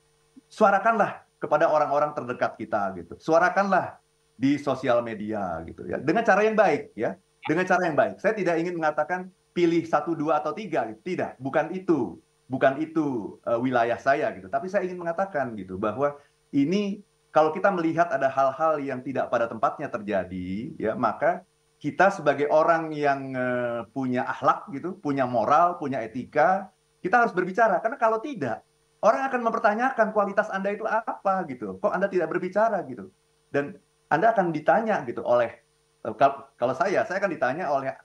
suarakanlah 0.46 1.26
kepada 1.40 1.66
orang-orang 1.66 2.14
terdekat 2.14 2.54
kita 2.54 2.94
gitu. 2.94 3.18
Suarakanlah 3.18 4.00
di 4.40 4.56
sosial 4.56 5.04
media 5.04 5.60
gitu 5.68 5.84
ya 5.84 6.00
dengan 6.00 6.24
cara 6.24 6.40
yang 6.40 6.56
baik 6.56 6.96
ya 6.96 7.12
dengan 7.44 7.68
cara 7.68 7.84
yang 7.84 7.92
baik 7.92 8.16
saya 8.24 8.32
tidak 8.32 8.56
ingin 8.56 8.72
mengatakan 8.72 9.28
pilih 9.50 9.82
satu 9.84 10.14
dua 10.14 10.38
atau 10.38 10.54
tiga 10.54 10.86
gitu. 10.90 11.00
tidak 11.14 11.36
bukan 11.42 11.74
itu 11.74 12.18
bukan 12.50 12.78
itu 12.82 13.38
uh, 13.46 13.58
wilayah 13.58 13.98
saya 13.98 14.30
gitu 14.34 14.50
tapi 14.50 14.70
saya 14.70 14.86
ingin 14.86 14.98
mengatakan 14.98 15.54
gitu 15.54 15.78
bahwa 15.78 16.18
ini 16.50 17.02
kalau 17.30 17.54
kita 17.54 17.70
melihat 17.70 18.10
ada 18.10 18.26
hal-hal 18.26 18.82
yang 18.82 19.02
tidak 19.06 19.30
pada 19.30 19.46
tempatnya 19.46 19.86
terjadi 19.86 20.74
ya 20.78 20.92
maka 20.98 21.46
kita 21.80 22.10
sebagai 22.12 22.50
orang 22.50 22.90
yang 22.92 23.32
uh, 23.32 23.86
punya 23.94 24.26
akhlak 24.26 24.66
gitu 24.74 24.98
punya 24.98 25.24
moral 25.26 25.78
punya 25.78 26.02
etika 26.02 26.70
kita 27.00 27.24
harus 27.24 27.32
berbicara 27.32 27.78
karena 27.80 27.96
kalau 27.96 28.18
tidak 28.18 28.66
orang 29.00 29.26
akan 29.28 29.40
mempertanyakan 29.40 30.12
kualitas 30.12 30.52
Anda 30.52 30.76
itu 30.76 30.84
apa 30.84 31.44
gitu. 31.48 31.80
Kok 31.80 31.92
Anda 31.92 32.06
tidak 32.08 32.28
berbicara 32.32 32.84
gitu. 32.86 33.08
Dan 33.48 33.80
Anda 34.12 34.32
akan 34.36 34.52
ditanya 34.52 35.02
gitu 35.08 35.24
oleh 35.24 35.50
eh, 36.04 36.14
kalau 36.56 36.74
saya 36.76 37.04
saya 37.08 37.18
akan 37.18 37.32
ditanya 37.32 37.72
oleh 37.72 37.96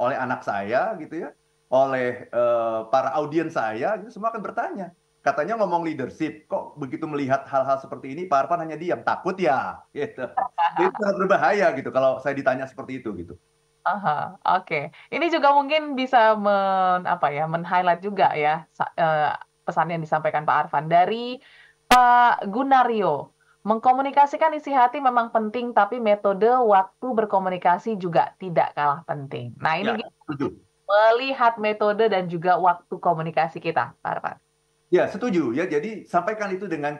oleh 0.00 0.16
anak 0.16 0.40
saya 0.40 0.96
gitu 0.96 1.28
ya, 1.28 1.30
oleh 1.68 2.26
uh, 2.32 2.88
para 2.88 3.12
audiens 3.20 3.52
saya 3.52 4.00
gitu 4.00 4.16
semua 4.16 4.32
akan 4.32 4.40
bertanya. 4.40 4.96
Katanya 5.20 5.60
ngomong 5.60 5.84
leadership, 5.84 6.48
kok 6.48 6.80
begitu 6.80 7.04
melihat 7.04 7.44
hal-hal 7.44 7.76
seperti 7.76 8.16
ini 8.16 8.24
Pak 8.24 8.48
Arfan 8.48 8.64
hanya 8.64 8.80
diam, 8.80 9.04
takut 9.04 9.36
ya 9.36 9.76
gitu. 9.92 10.24
itu 10.80 10.96
sangat 10.96 11.16
berbahaya 11.20 11.76
gitu 11.76 11.92
kalau 11.92 12.16
saya 12.24 12.32
ditanya 12.32 12.64
seperti 12.64 13.04
itu 13.04 13.12
gitu. 13.20 13.36
Aha, 13.84 14.36
oke. 14.60 14.92
Ini 15.12 15.26
juga 15.32 15.52
mungkin 15.56 15.96
bisa 15.96 16.36
men 16.36 17.04
apa 17.04 17.32
ya, 17.32 17.44
men-highlight 17.48 18.00
juga 18.00 18.32
ya, 18.36 18.64
uh, 18.80 19.36
pesan 19.64 19.92
yang 19.92 20.00
disampaikan 20.00 20.48
Pak 20.48 20.68
Arfan 20.68 20.88
dari 20.88 21.40
Pak 21.88 22.48
Gunario. 22.48 23.36
Mengkomunikasikan 23.60 24.56
isi 24.56 24.72
hati 24.72 25.04
memang 25.04 25.28
penting, 25.28 25.76
tapi 25.76 26.00
metode 26.00 26.48
waktu 26.48 27.06
berkomunikasi 27.12 28.00
juga 28.00 28.32
tidak 28.40 28.72
kalah 28.72 29.04
penting. 29.04 29.52
Nah, 29.60 29.76
ini 29.76 30.00
ya, 30.00 30.48
melihat 30.88 31.60
metode 31.60 32.08
dan 32.08 32.24
juga 32.26 32.56
waktu 32.56 32.96
komunikasi 32.96 33.60
kita, 33.60 33.94
Pak 34.00 34.10
Arfan. 34.10 34.36
Ya, 34.90 35.06
setuju 35.06 35.54
ya. 35.54 35.68
Jadi 35.68 36.08
sampaikan 36.08 36.50
itu 36.50 36.66
dengan 36.66 36.98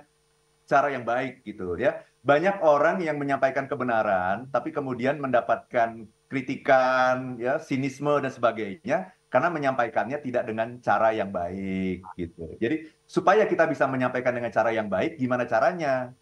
cara 0.70 0.94
yang 0.94 1.02
baik 1.02 1.42
gitu 1.42 1.74
ya. 1.74 2.06
Banyak 2.22 2.62
orang 2.62 3.02
yang 3.02 3.18
menyampaikan 3.18 3.66
kebenaran 3.66 4.46
tapi 4.54 4.70
kemudian 4.70 5.18
mendapatkan 5.18 6.06
kritikan 6.30 7.34
ya, 7.42 7.58
sinisme 7.58 8.14
dan 8.22 8.30
sebagainya 8.30 9.10
karena 9.26 9.50
menyampaikannya 9.50 10.22
tidak 10.22 10.46
dengan 10.46 10.78
cara 10.78 11.10
yang 11.10 11.34
baik 11.34 12.06
gitu. 12.14 12.54
Jadi 12.62 12.86
supaya 13.02 13.42
kita 13.50 13.66
bisa 13.66 13.90
menyampaikan 13.90 14.30
dengan 14.30 14.54
cara 14.54 14.70
yang 14.70 14.86
baik 14.86 15.18
gimana 15.18 15.50
caranya? 15.50 16.14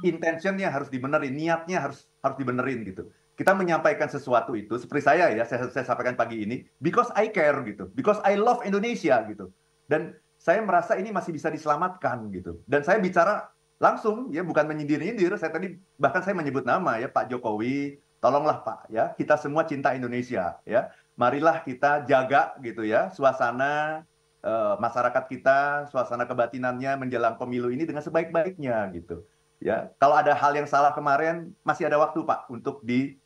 Intentionnya 0.00 0.72
harus 0.72 0.88
dibenerin, 0.88 1.36
niatnya 1.36 1.84
harus 1.84 2.08
harus 2.24 2.36
dibenerin 2.40 2.80
gitu. 2.88 3.12
Kita 3.36 3.52
menyampaikan 3.52 4.08
sesuatu 4.08 4.56
itu 4.56 4.80
seperti 4.80 5.04
saya 5.04 5.28
ya, 5.36 5.44
saya, 5.44 5.68
saya 5.68 5.84
sampaikan 5.84 6.16
pagi 6.16 6.40
ini 6.40 6.64
because 6.80 7.12
I 7.12 7.28
care 7.28 7.60
gitu, 7.68 7.92
because 7.92 8.16
I 8.24 8.40
love 8.40 8.64
Indonesia 8.64 9.20
gitu. 9.28 9.52
Dan 9.84 10.16
saya 10.40 10.64
merasa 10.64 10.96
ini 10.96 11.12
masih 11.12 11.36
bisa 11.36 11.52
diselamatkan 11.52 12.32
gitu. 12.32 12.64
Dan 12.64 12.80
saya 12.80 12.96
bicara 13.04 13.52
langsung 13.82 14.30
ya 14.30 14.46
bukan 14.46 14.70
menyindir-nyindir 14.70 15.34
saya 15.34 15.50
tadi 15.50 15.74
bahkan 15.98 16.22
saya 16.22 16.38
menyebut 16.38 16.62
nama 16.62 17.02
ya 17.02 17.10
Pak 17.10 17.34
Jokowi 17.34 17.98
tolonglah 18.22 18.62
Pak 18.62 18.86
ya 18.94 19.10
kita 19.18 19.34
semua 19.34 19.66
cinta 19.66 19.90
Indonesia 19.90 20.62
ya 20.62 20.94
marilah 21.18 21.66
kita 21.66 22.06
jaga 22.06 22.54
gitu 22.62 22.86
ya 22.86 23.10
suasana 23.10 24.06
uh, 24.46 24.78
masyarakat 24.78 25.24
kita 25.26 25.90
suasana 25.90 26.30
kebatinannya 26.30 26.94
menjelang 26.94 27.34
pemilu 27.34 27.74
ini 27.74 27.82
dengan 27.82 28.06
sebaik-baiknya 28.06 28.86
gitu 28.94 29.26
ya 29.62 29.88
kalau 30.02 30.18
ada 30.18 30.34
hal 30.34 30.52
yang 30.58 30.66
salah 30.66 30.90
kemarin 30.90 31.54
masih 31.62 31.86
ada 31.86 31.96
waktu 32.02 32.26
Pak 32.26 32.50
untuk 32.50 32.82
di 32.82 33.16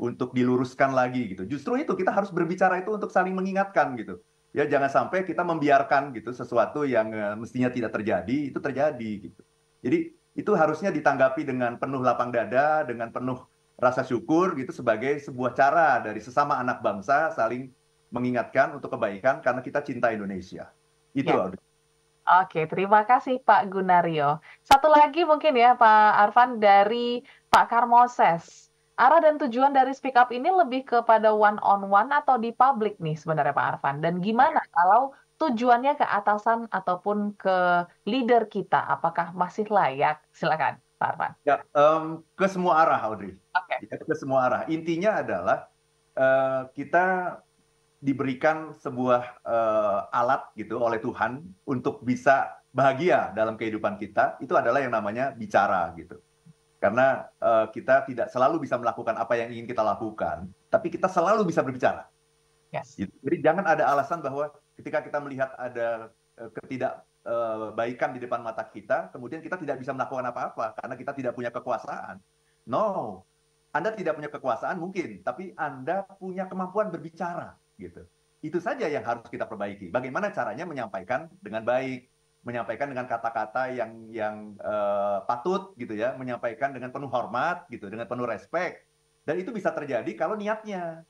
untuk 0.00 0.32
diluruskan 0.32 0.94
lagi 0.94 1.34
gitu 1.34 1.44
justru 1.44 1.82
itu 1.82 1.92
kita 1.92 2.14
harus 2.14 2.30
berbicara 2.30 2.80
itu 2.80 2.94
untuk 2.94 3.10
saling 3.10 3.34
mengingatkan 3.34 3.92
gitu 3.98 4.22
ya 4.54 4.64
jangan 4.64 4.88
sampai 4.88 5.26
kita 5.26 5.42
membiarkan 5.42 6.14
gitu 6.14 6.30
sesuatu 6.30 6.86
yang 6.86 7.10
uh, 7.12 7.34
mestinya 7.36 7.68
tidak 7.68 7.92
terjadi 7.92 8.54
itu 8.54 8.58
terjadi 8.62 9.10
gitu 9.28 9.42
jadi 9.82 10.14
itu 10.36 10.52
harusnya 10.54 10.94
ditanggapi 10.94 11.42
dengan 11.42 11.74
penuh 11.74 12.00
lapang 12.00 12.30
dada, 12.30 12.86
dengan 12.86 13.10
penuh 13.10 13.42
rasa 13.80 14.04
syukur 14.06 14.54
gitu 14.54 14.70
sebagai 14.70 15.18
sebuah 15.24 15.56
cara 15.56 15.98
dari 16.04 16.20
sesama 16.22 16.60
anak 16.60 16.84
bangsa 16.84 17.32
saling 17.34 17.72
mengingatkan 18.12 18.76
untuk 18.76 18.92
kebaikan 18.94 19.40
karena 19.40 19.64
kita 19.64 19.80
cinta 19.82 20.12
Indonesia. 20.12 20.70
Itu 21.16 21.32
ya. 21.32 21.50
Oke, 22.30 22.62
terima 22.70 23.02
kasih 23.02 23.42
Pak 23.42 23.74
Gunario. 23.74 24.38
Satu 24.62 24.86
lagi 24.86 25.26
mungkin 25.26 25.50
ya 25.58 25.74
Pak 25.74 26.30
Arfan 26.30 26.62
dari 26.62 27.26
Pak 27.50 27.66
Karmoses. 27.66 28.70
Arah 28.94 29.18
dan 29.18 29.34
tujuan 29.34 29.74
dari 29.74 29.90
speak 29.90 30.14
up 30.14 30.30
ini 30.30 30.46
lebih 30.46 30.86
kepada 30.86 31.34
one 31.34 31.58
on 31.58 31.90
one 31.90 32.14
atau 32.14 32.38
di 32.38 32.54
publik 32.54 33.02
nih 33.02 33.18
sebenarnya 33.18 33.50
Pak 33.50 33.66
Arfan. 33.74 33.98
Dan 33.98 34.22
gimana 34.22 34.62
kalau 34.70 35.10
tujuannya 35.42 35.98
ke 35.98 36.06
atasan 36.06 36.70
ataupun 36.70 37.34
ke 37.34 37.82
leader 38.06 38.46
kita, 38.46 38.78
apakah 38.78 39.34
masih 39.34 39.66
layak? 39.66 40.22
Silakan, 40.30 40.78
Pak 41.02 41.08
Arfan. 41.16 41.32
Ya, 41.42 41.66
um, 41.74 42.22
ke 42.38 42.46
semua 42.46 42.86
arah, 42.86 43.00
Audrey. 43.10 43.34
Okay. 43.50 43.90
Ya, 43.90 43.98
ke 43.98 44.14
semua 44.14 44.46
arah. 44.46 44.62
Intinya 44.70 45.18
adalah 45.18 45.66
uh, 46.14 46.70
kita 46.78 47.40
diberikan 48.00 48.74
sebuah 48.80 49.44
uh, 49.44 50.08
alat 50.10 50.48
gitu 50.56 50.80
oleh 50.80 50.98
Tuhan 50.98 51.44
untuk 51.68 52.00
bisa 52.00 52.56
bahagia 52.72 53.30
dalam 53.36 53.60
kehidupan 53.60 54.00
kita. 54.00 54.40
Itu 54.40 54.56
adalah 54.56 54.80
yang 54.80 54.96
namanya 54.96 55.36
bicara 55.36 55.92
gitu. 55.94 56.16
Karena 56.80 57.28
uh, 57.44 57.68
kita 57.68 58.08
tidak 58.08 58.32
selalu 58.32 58.64
bisa 58.64 58.80
melakukan 58.80 59.12
apa 59.20 59.36
yang 59.36 59.52
ingin 59.52 59.68
kita 59.68 59.84
lakukan, 59.84 60.48
tapi 60.72 60.88
kita 60.88 61.12
selalu 61.12 61.44
bisa 61.44 61.60
berbicara. 61.60 62.08
Yes. 62.72 62.96
Gitu. 62.96 63.12
Jadi 63.20 63.36
jangan 63.44 63.68
ada 63.68 63.84
alasan 63.92 64.24
bahwa 64.24 64.48
ketika 64.80 65.04
kita 65.04 65.20
melihat 65.20 65.52
ada 65.60 66.08
uh, 66.40 66.48
ketidakbaikan 66.56 68.08
uh, 68.10 68.14
di 68.16 68.20
depan 68.24 68.40
mata 68.40 68.64
kita, 68.64 69.12
kemudian 69.12 69.44
kita 69.44 69.60
tidak 69.60 69.76
bisa 69.76 69.92
melakukan 69.92 70.24
apa-apa 70.32 70.72
karena 70.80 70.94
kita 70.96 71.12
tidak 71.12 71.32
punya 71.36 71.52
kekuasaan. 71.52 72.16
No, 72.64 73.28
Anda 73.76 73.92
tidak 73.92 74.16
punya 74.16 74.32
kekuasaan 74.32 74.80
mungkin, 74.80 75.20
tapi 75.20 75.52
Anda 75.60 76.08
punya 76.16 76.48
kemampuan 76.48 76.88
berbicara, 76.88 77.60
gitu. 77.80 78.04
Itu 78.44 78.60
saja 78.60 78.84
yang 78.84 79.04
harus 79.04 79.24
kita 79.28 79.48
perbaiki. 79.48 79.88
Bagaimana 79.88 80.28
caranya 80.32 80.68
menyampaikan 80.68 81.32
dengan 81.40 81.64
baik, 81.64 82.08
menyampaikan 82.44 82.88
dengan 82.92 83.08
kata-kata 83.08 83.72
yang 83.72 84.08
yang 84.12 84.56
uh, 84.60 85.24
patut, 85.24 85.72
gitu 85.80 85.96
ya, 85.96 86.12
menyampaikan 86.16 86.72
dengan 86.76 86.92
penuh 86.92 87.08
hormat, 87.08 87.64
gitu, 87.72 87.88
dengan 87.88 88.04
penuh 88.04 88.24
respect. 88.28 88.84
Dan 89.24 89.40
itu 89.40 89.52
bisa 89.52 89.72
terjadi 89.72 90.08
kalau 90.16 90.36
niatnya. 90.36 91.04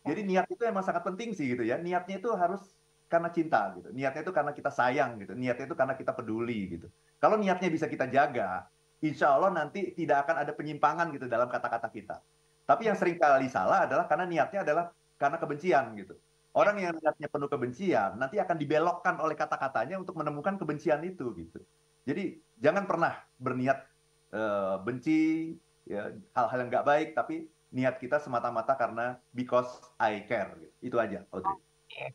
Jadi 0.00 0.24
niat 0.24 0.46
itu 0.48 0.62
emang 0.64 0.80
sangat 0.86 1.04
penting 1.04 1.36
sih 1.36 1.52
gitu 1.52 1.60
ya. 1.66 1.76
Niatnya 1.76 2.22
itu 2.22 2.30
harus 2.32 2.62
karena 3.10 3.28
cinta 3.34 3.74
gitu. 3.76 3.90
Niatnya 3.92 4.22
itu 4.22 4.32
karena 4.32 4.52
kita 4.54 4.70
sayang 4.72 5.20
gitu. 5.20 5.34
Niatnya 5.36 5.66
itu 5.68 5.76
karena 5.76 5.94
kita 5.98 6.14
peduli 6.14 6.78
gitu. 6.78 6.86
Kalau 7.20 7.36
niatnya 7.36 7.68
bisa 7.68 7.84
kita 7.84 8.08
jaga, 8.08 8.64
insya 9.04 9.34
Allah 9.36 9.52
nanti 9.52 9.92
tidak 9.92 10.24
akan 10.24 10.46
ada 10.46 10.52
penyimpangan 10.56 11.12
gitu 11.12 11.28
dalam 11.28 11.50
kata-kata 11.52 11.90
kita. 11.92 12.16
Tapi 12.64 12.86
yang 12.86 12.96
sering 12.96 13.18
kali 13.18 13.50
salah 13.50 13.84
adalah 13.84 14.06
karena 14.06 14.24
niatnya 14.24 14.62
adalah 14.62 14.94
karena 15.20 15.36
kebencian 15.36 15.92
gitu. 16.00 16.16
Orang 16.50 16.82
yang 16.82 16.96
niatnya 16.98 17.28
penuh 17.30 17.46
kebencian 17.46 18.18
nanti 18.18 18.40
akan 18.40 18.56
dibelokkan 18.58 19.20
oleh 19.20 19.36
kata-katanya 19.38 20.00
untuk 20.00 20.16
menemukan 20.16 20.56
kebencian 20.56 21.04
itu 21.04 21.30
gitu. 21.36 21.60
Jadi 22.08 22.40
jangan 22.58 22.88
pernah 22.88 23.20
berniat 23.36 23.84
uh, 24.32 24.80
benci 24.80 25.54
ya, 25.84 26.10
hal-hal 26.32 26.58
yang 26.64 26.68
nggak 26.72 26.88
baik, 26.88 27.08
tapi 27.14 27.46
niat 27.70 28.02
kita 28.02 28.18
semata-mata 28.18 28.74
karena 28.74 29.20
because 29.30 29.68
I 30.00 30.24
care. 30.26 30.56
Gitu. 30.58 30.90
Itu 30.90 30.96
aja, 30.98 31.22
Audrey 31.30 31.60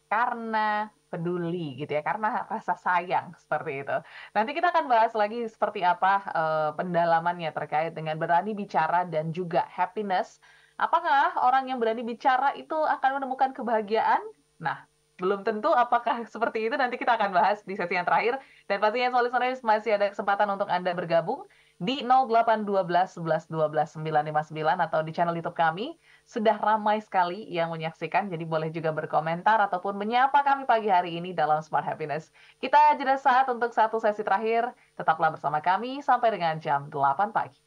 karena 0.07 0.87
peduli 1.11 1.79
gitu 1.79 1.91
ya, 1.95 2.03
karena 2.03 2.43
rasa 2.47 2.75
sayang 2.75 3.35
seperti 3.39 3.83
itu. 3.83 3.97
Nanti 4.35 4.51
kita 4.55 4.71
akan 4.71 4.85
bahas 4.87 5.13
lagi 5.15 5.47
seperti 5.47 5.83
apa 5.83 6.13
uh, 6.31 6.69
pendalamannya 6.75 7.51
terkait 7.51 7.91
dengan 7.95 8.19
berani 8.19 8.55
bicara 8.55 9.03
dan 9.07 9.31
juga 9.31 9.67
happiness. 9.71 10.39
Apakah 10.75 11.39
orang 11.39 11.71
yang 11.71 11.79
berani 11.79 12.03
bicara 12.03 12.51
itu 12.59 12.75
akan 12.75 13.23
menemukan 13.23 13.55
kebahagiaan? 13.55 14.19
Nah, 14.59 14.83
belum 15.15 15.47
tentu 15.47 15.71
apakah 15.71 16.27
seperti 16.27 16.67
itu 16.67 16.75
nanti 16.75 16.99
kita 16.99 17.15
akan 17.15 17.31
bahas 17.31 17.63
di 17.63 17.79
sesi 17.79 17.95
yang 17.95 18.03
terakhir 18.03 18.35
dan 18.67 18.83
pastinya 18.83 19.15
soal 19.15 19.31
masih 19.63 19.95
ada 19.95 20.11
kesempatan 20.11 20.51
untuk 20.51 20.67
Anda 20.67 20.91
bergabung 20.91 21.47
di 21.79 22.03
0812 22.03 22.67
11 23.23 23.47
12 23.47 23.95
959 24.03 24.51
atau 24.75 24.99
di 25.07 25.11
channel 25.15 25.35
YouTube 25.39 25.55
kami 25.55 25.95
sudah 26.27 26.59
ramai 26.59 26.99
sekali 26.99 27.47
yang 27.47 27.71
menyaksikan, 27.71 28.27
jadi 28.27 28.43
boleh 28.43 28.71
juga 28.75 28.91
berkomentar 28.91 29.63
ataupun 29.71 29.95
menyapa 29.95 30.43
kami 30.43 30.67
pagi 30.67 30.91
hari 30.91 31.15
ini 31.15 31.31
dalam 31.31 31.63
Smart 31.63 31.87
Happiness. 31.87 32.35
Kita 32.59 32.95
jeda 32.99 33.15
saat 33.15 33.47
untuk 33.47 33.71
satu 33.71 33.99
sesi 33.99 34.23
terakhir. 34.23 34.71
Tetaplah 34.99 35.35
bersama 35.35 35.63
kami 35.63 36.03
sampai 36.03 36.35
dengan 36.35 36.59
jam 36.59 36.87
8 36.91 37.31
pagi. 37.31 37.59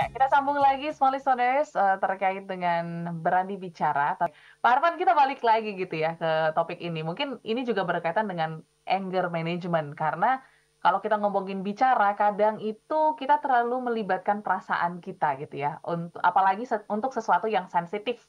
Ya, 0.00 0.08
kita 0.08 0.32
sambung 0.32 0.56
lagi 0.56 0.96
small 0.96 1.12
listeners 1.12 1.76
uh, 1.76 2.00
terkait 2.00 2.48
dengan 2.48 3.12
berani 3.20 3.60
bicara. 3.60 4.16
Pak 4.16 4.32
Arfan, 4.64 4.96
kita 4.96 5.12
balik 5.12 5.44
lagi 5.44 5.76
gitu 5.76 5.92
ya 5.92 6.16
ke 6.16 6.56
topik 6.56 6.80
ini. 6.80 7.04
Mungkin 7.04 7.36
ini 7.44 7.68
juga 7.68 7.84
berkaitan 7.84 8.24
dengan 8.24 8.64
anger 8.88 9.28
management 9.28 9.92
karena 9.92 10.40
kalau 10.80 11.04
kita 11.04 11.20
ngomongin 11.20 11.60
bicara, 11.60 12.16
kadang 12.16 12.56
itu 12.64 13.12
kita 13.20 13.44
terlalu 13.44 13.92
melibatkan 13.92 14.40
perasaan 14.40 15.04
kita 15.04 15.36
gitu 15.36 15.68
ya. 15.68 15.76
Untuk 15.84 16.16
apalagi 16.24 16.64
se 16.64 16.80
untuk 16.88 17.12
sesuatu 17.12 17.44
yang 17.44 17.68
sensitif, 17.68 18.24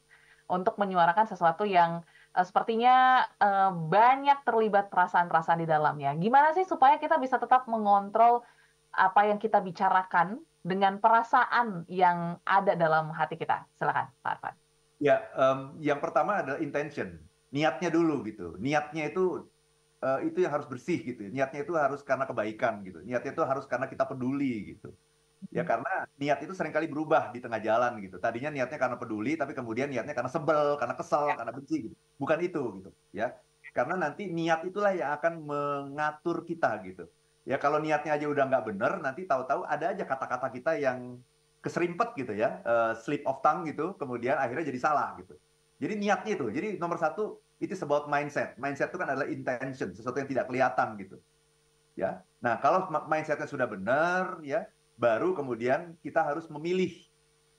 untuk 0.52 0.76
menyuarakan 0.76 1.24
sesuatu 1.24 1.64
yang 1.64 2.04
uh, 2.36 2.44
sepertinya 2.44 3.24
uh, 3.40 3.72
banyak 3.72 4.44
terlibat 4.44 4.92
perasaan-perasaan 4.92 5.64
di 5.64 5.68
dalamnya. 5.72 6.12
Gimana 6.20 6.52
sih 6.52 6.68
supaya 6.68 7.00
kita 7.00 7.16
bisa 7.16 7.40
tetap 7.40 7.64
mengontrol 7.72 8.44
apa 8.92 9.32
yang 9.32 9.40
kita 9.40 9.64
bicarakan 9.64 10.44
dengan 10.62 11.02
perasaan 11.02 11.90
yang 11.90 12.38
ada 12.46 12.78
dalam 12.78 13.10
hati 13.14 13.38
kita? 13.38 13.66
Silakan, 13.78 14.14
Pak 14.22 14.32
Arfan. 14.38 14.56
Ya, 15.02 15.26
um, 15.34 15.82
yang 15.82 15.98
pertama 15.98 16.46
adalah 16.46 16.62
intention, 16.62 17.18
niatnya 17.50 17.90
dulu 17.90 18.22
gitu. 18.30 18.54
Niatnya 18.62 19.10
itu 19.10 19.50
uh, 20.06 20.20
itu 20.22 20.46
yang 20.46 20.54
harus 20.54 20.70
bersih 20.70 21.02
gitu. 21.02 21.26
Niatnya 21.34 21.66
itu 21.66 21.74
harus 21.74 22.06
karena 22.06 22.30
kebaikan 22.30 22.86
gitu. 22.86 23.02
Niatnya 23.02 23.34
itu 23.34 23.44
harus 23.46 23.66
karena 23.66 23.90
kita 23.90 24.06
peduli 24.06 24.78
gitu. 24.78 24.94
Ya 25.50 25.66
hmm. 25.66 25.70
karena 25.74 25.94
niat 26.22 26.40
itu 26.46 26.54
sering 26.54 26.70
kali 26.70 26.86
berubah 26.86 27.34
di 27.34 27.42
tengah 27.42 27.58
jalan 27.58 27.98
gitu. 27.98 28.22
Tadinya 28.22 28.54
niatnya 28.54 28.78
karena 28.78 28.98
peduli, 29.02 29.34
tapi 29.34 29.58
kemudian 29.58 29.90
niatnya 29.90 30.14
karena 30.14 30.30
sebel, 30.30 30.78
karena 30.78 30.94
kesel, 30.94 31.34
ya. 31.34 31.36
karena 31.42 31.52
benci 31.58 31.76
gitu. 31.90 31.96
Bukan 32.22 32.40
itu 32.46 32.62
gitu, 32.78 32.90
ya. 33.10 33.34
Karena 33.74 33.98
nanti 33.98 34.30
niat 34.30 34.62
itulah 34.70 34.94
yang 34.94 35.18
akan 35.18 35.34
mengatur 35.42 36.46
kita 36.46 36.78
gitu. 36.86 37.10
Ya 37.42 37.58
kalau 37.58 37.82
niatnya 37.82 38.14
aja 38.14 38.26
udah 38.30 38.46
nggak 38.46 38.66
bener, 38.70 38.92
nanti 39.02 39.26
tahu-tahu 39.26 39.66
ada 39.66 39.98
aja 39.98 40.06
kata-kata 40.06 40.48
kita 40.54 40.78
yang 40.78 41.18
keserimpet 41.62 42.14
gitu 42.18 42.34
ya, 42.38 42.62
uh, 42.66 42.94
slip 42.98 43.26
of 43.26 43.42
tongue 43.42 43.70
gitu, 43.70 43.94
kemudian 43.98 44.38
akhirnya 44.38 44.70
jadi 44.70 44.80
salah 44.82 45.18
gitu. 45.18 45.38
Jadi 45.82 45.94
niatnya 45.98 46.32
itu. 46.38 46.46
Jadi 46.54 46.68
nomor 46.78 47.02
satu 47.02 47.42
itu 47.62 47.74
about 47.82 48.06
mindset. 48.10 48.58
Mindset 48.58 48.94
itu 48.94 48.98
kan 49.02 49.10
adalah 49.10 49.30
intention, 49.30 49.94
sesuatu 49.94 50.18
yang 50.22 50.30
tidak 50.30 50.46
kelihatan 50.50 50.98
gitu. 51.02 51.18
Ya. 51.98 52.22
Nah, 52.42 52.58
kalau 52.62 52.90
mindsetnya 53.10 53.50
sudah 53.50 53.66
benar 53.70 54.42
ya, 54.46 54.70
baru 54.98 55.34
kemudian 55.34 55.98
kita 56.02 56.22
harus 56.22 56.46
memilih 56.50 56.94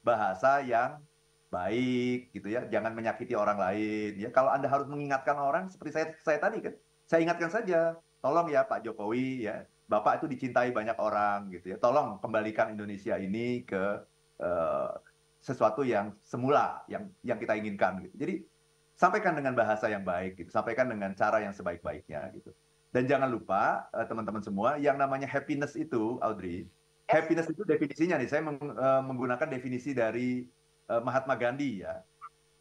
bahasa 0.03 0.63
yang 0.63 1.03
baik 1.51 2.35
gitu 2.35 2.51
ya. 2.51 2.67
Jangan 2.67 2.95
menyakiti 2.95 3.35
orang 3.35 3.59
lain 3.59 4.19
ya. 4.19 4.31
Kalau 4.31 4.51
Anda 4.51 4.71
harus 4.71 4.87
mengingatkan 4.87 5.39
orang 5.39 5.71
seperti 5.71 5.91
saya 5.95 6.07
saya 6.23 6.39
tadi 6.39 6.59
kan. 6.63 6.75
Saya 7.07 7.21
ingatkan 7.27 7.51
saja, 7.51 7.99
tolong 8.23 8.51
ya 8.51 8.63
Pak 8.67 8.87
Jokowi 8.87 9.51
ya, 9.51 9.67
Bapak 9.93 10.25
itu 10.25 10.27
dicintai 10.33 10.73
banyak 10.73 10.97
orang 10.97 11.53
gitu 11.53 11.77
ya. 11.77 11.77
Tolong 11.77 12.17
kembalikan 12.25 12.73
Indonesia 12.73 13.21
ini 13.21 13.61
ke 13.69 14.01
uh, 14.41 14.91
sesuatu 15.37 15.85
yang 15.85 16.17
semula 16.25 16.81
yang 16.89 17.13
yang 17.21 17.37
kita 17.37 17.53
inginkan 17.61 18.01
gitu. 18.09 18.17
Jadi 18.17 18.35
sampaikan 18.97 19.37
dengan 19.37 19.53
bahasa 19.53 19.93
yang 19.93 20.01
baik 20.01 20.41
gitu, 20.41 20.49
sampaikan 20.49 20.89
dengan 20.89 21.13
cara 21.13 21.45
yang 21.45 21.53
sebaik-baiknya 21.53 22.33
gitu. 22.33 22.57
Dan 22.89 23.05
jangan 23.05 23.29
lupa 23.29 23.85
uh, 23.93 24.09
teman-teman 24.09 24.41
semua 24.41 24.81
yang 24.81 24.97
namanya 24.97 25.29
happiness 25.29 25.77
itu 25.77 26.17
Audrey, 26.25 26.65
happiness 27.13 27.53
itu 27.53 27.61
definisinya 27.69 28.17
nih 28.17 28.29
saya 28.33 28.43
meng, 28.49 28.57
uh, 28.61 29.03
menggunakan 29.05 29.49
definisi 29.53 29.93
dari 29.93 30.49
uh, 30.89 31.05
Mahatma 31.05 31.37
Gandhi 31.37 31.85
ya. 31.85 32.01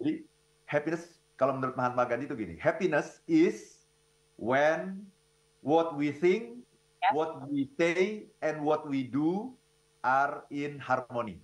Jadi 0.04 0.28
happiness 0.68 1.22
kalau 1.40 1.56
menurut 1.56 1.80
Mahatma 1.80 2.04
Gandhi 2.04 2.28
itu 2.28 2.36
gini, 2.36 2.56
happiness 2.60 3.24
is 3.30 3.88
when 4.36 5.08
what 5.64 5.96
we 5.96 6.12
think. 6.12 6.61
What 7.10 7.50
we 7.50 7.66
say, 7.82 8.30
and 8.46 8.62
what 8.62 8.86
we 8.86 9.10
do 9.10 9.58
are 10.06 10.46
in 10.54 10.78
harmony. 10.78 11.42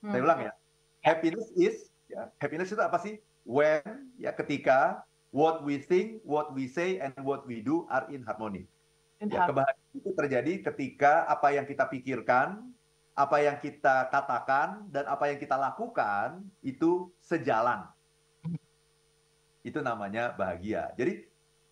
Hmm. 0.00 0.16
Saya 0.16 0.20
ulang 0.24 0.40
ya. 0.48 0.52
Happiness 1.04 1.48
is, 1.56 1.92
ya, 2.08 2.32
happiness 2.40 2.72
itu 2.72 2.80
apa 2.80 2.96
sih? 3.00 3.20
When, 3.44 4.12
ya 4.16 4.32
ketika 4.32 5.04
what 5.32 5.60
we 5.64 5.80
think, 5.80 6.24
what 6.24 6.52
we 6.56 6.68
say, 6.68 6.96
and 7.00 7.12
what 7.20 7.44
we 7.44 7.60
do 7.60 7.84
are 7.92 8.08
in 8.08 8.24
harmony. 8.24 8.64
In 9.20 9.28
ya, 9.28 9.48
kebahagiaan 9.50 9.96
itu 9.98 10.10
terjadi 10.16 10.52
ketika 10.72 11.28
apa 11.28 11.52
yang 11.52 11.66
kita 11.68 11.84
pikirkan, 11.88 12.64
apa 13.18 13.36
yang 13.42 13.56
kita 13.60 14.08
katakan, 14.08 14.86
dan 14.92 15.04
apa 15.10 15.32
yang 15.32 15.38
kita 15.40 15.56
lakukan 15.58 16.44
itu 16.64 17.12
sejalan. 17.20 17.88
Hmm. 18.44 18.60
Itu 19.64 19.80
namanya 19.84 20.32
bahagia. 20.32 20.92
Jadi 20.96 21.26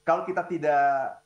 kalau 0.07 0.23
kita 0.23 0.47
tidak 0.47 1.26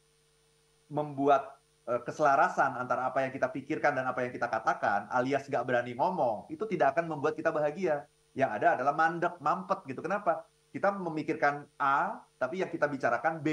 membuat 0.90 1.56
uh, 1.86 2.02
keselarasan 2.02 2.76
antara 2.76 3.06
apa 3.06 3.22
yang 3.22 3.32
kita 3.32 3.48
pikirkan 3.48 3.94
dan 3.94 4.04
apa 4.10 4.26
yang 4.26 4.34
kita 4.34 4.50
katakan, 4.50 5.06
alias 5.08 5.46
nggak 5.46 5.62
berani 5.62 5.94
ngomong, 5.94 6.50
itu 6.50 6.66
tidak 6.66 6.98
akan 6.98 7.06
membuat 7.06 7.38
kita 7.38 7.54
bahagia. 7.54 8.04
Yang 8.34 8.50
ada 8.60 8.68
adalah 8.78 8.94
mandek, 8.94 9.34
mampet 9.38 9.80
gitu. 9.90 10.02
Kenapa? 10.02 10.46
Kita 10.70 10.94
memikirkan 10.94 11.66
A, 11.78 12.22
tapi 12.38 12.62
yang 12.62 12.70
kita 12.70 12.86
bicarakan 12.86 13.42
B, 13.42 13.48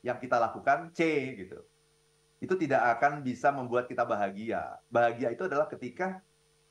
yang 0.00 0.16
kita 0.16 0.40
lakukan 0.40 0.92
C 0.96 1.00
gitu. 1.36 1.60
Itu 2.40 2.56
tidak 2.56 3.00
akan 3.00 3.20
bisa 3.20 3.52
membuat 3.52 3.88
kita 3.88 4.04
bahagia. 4.04 4.80
Bahagia 4.88 5.32
itu 5.32 5.44
adalah 5.44 5.68
ketika 5.68 6.24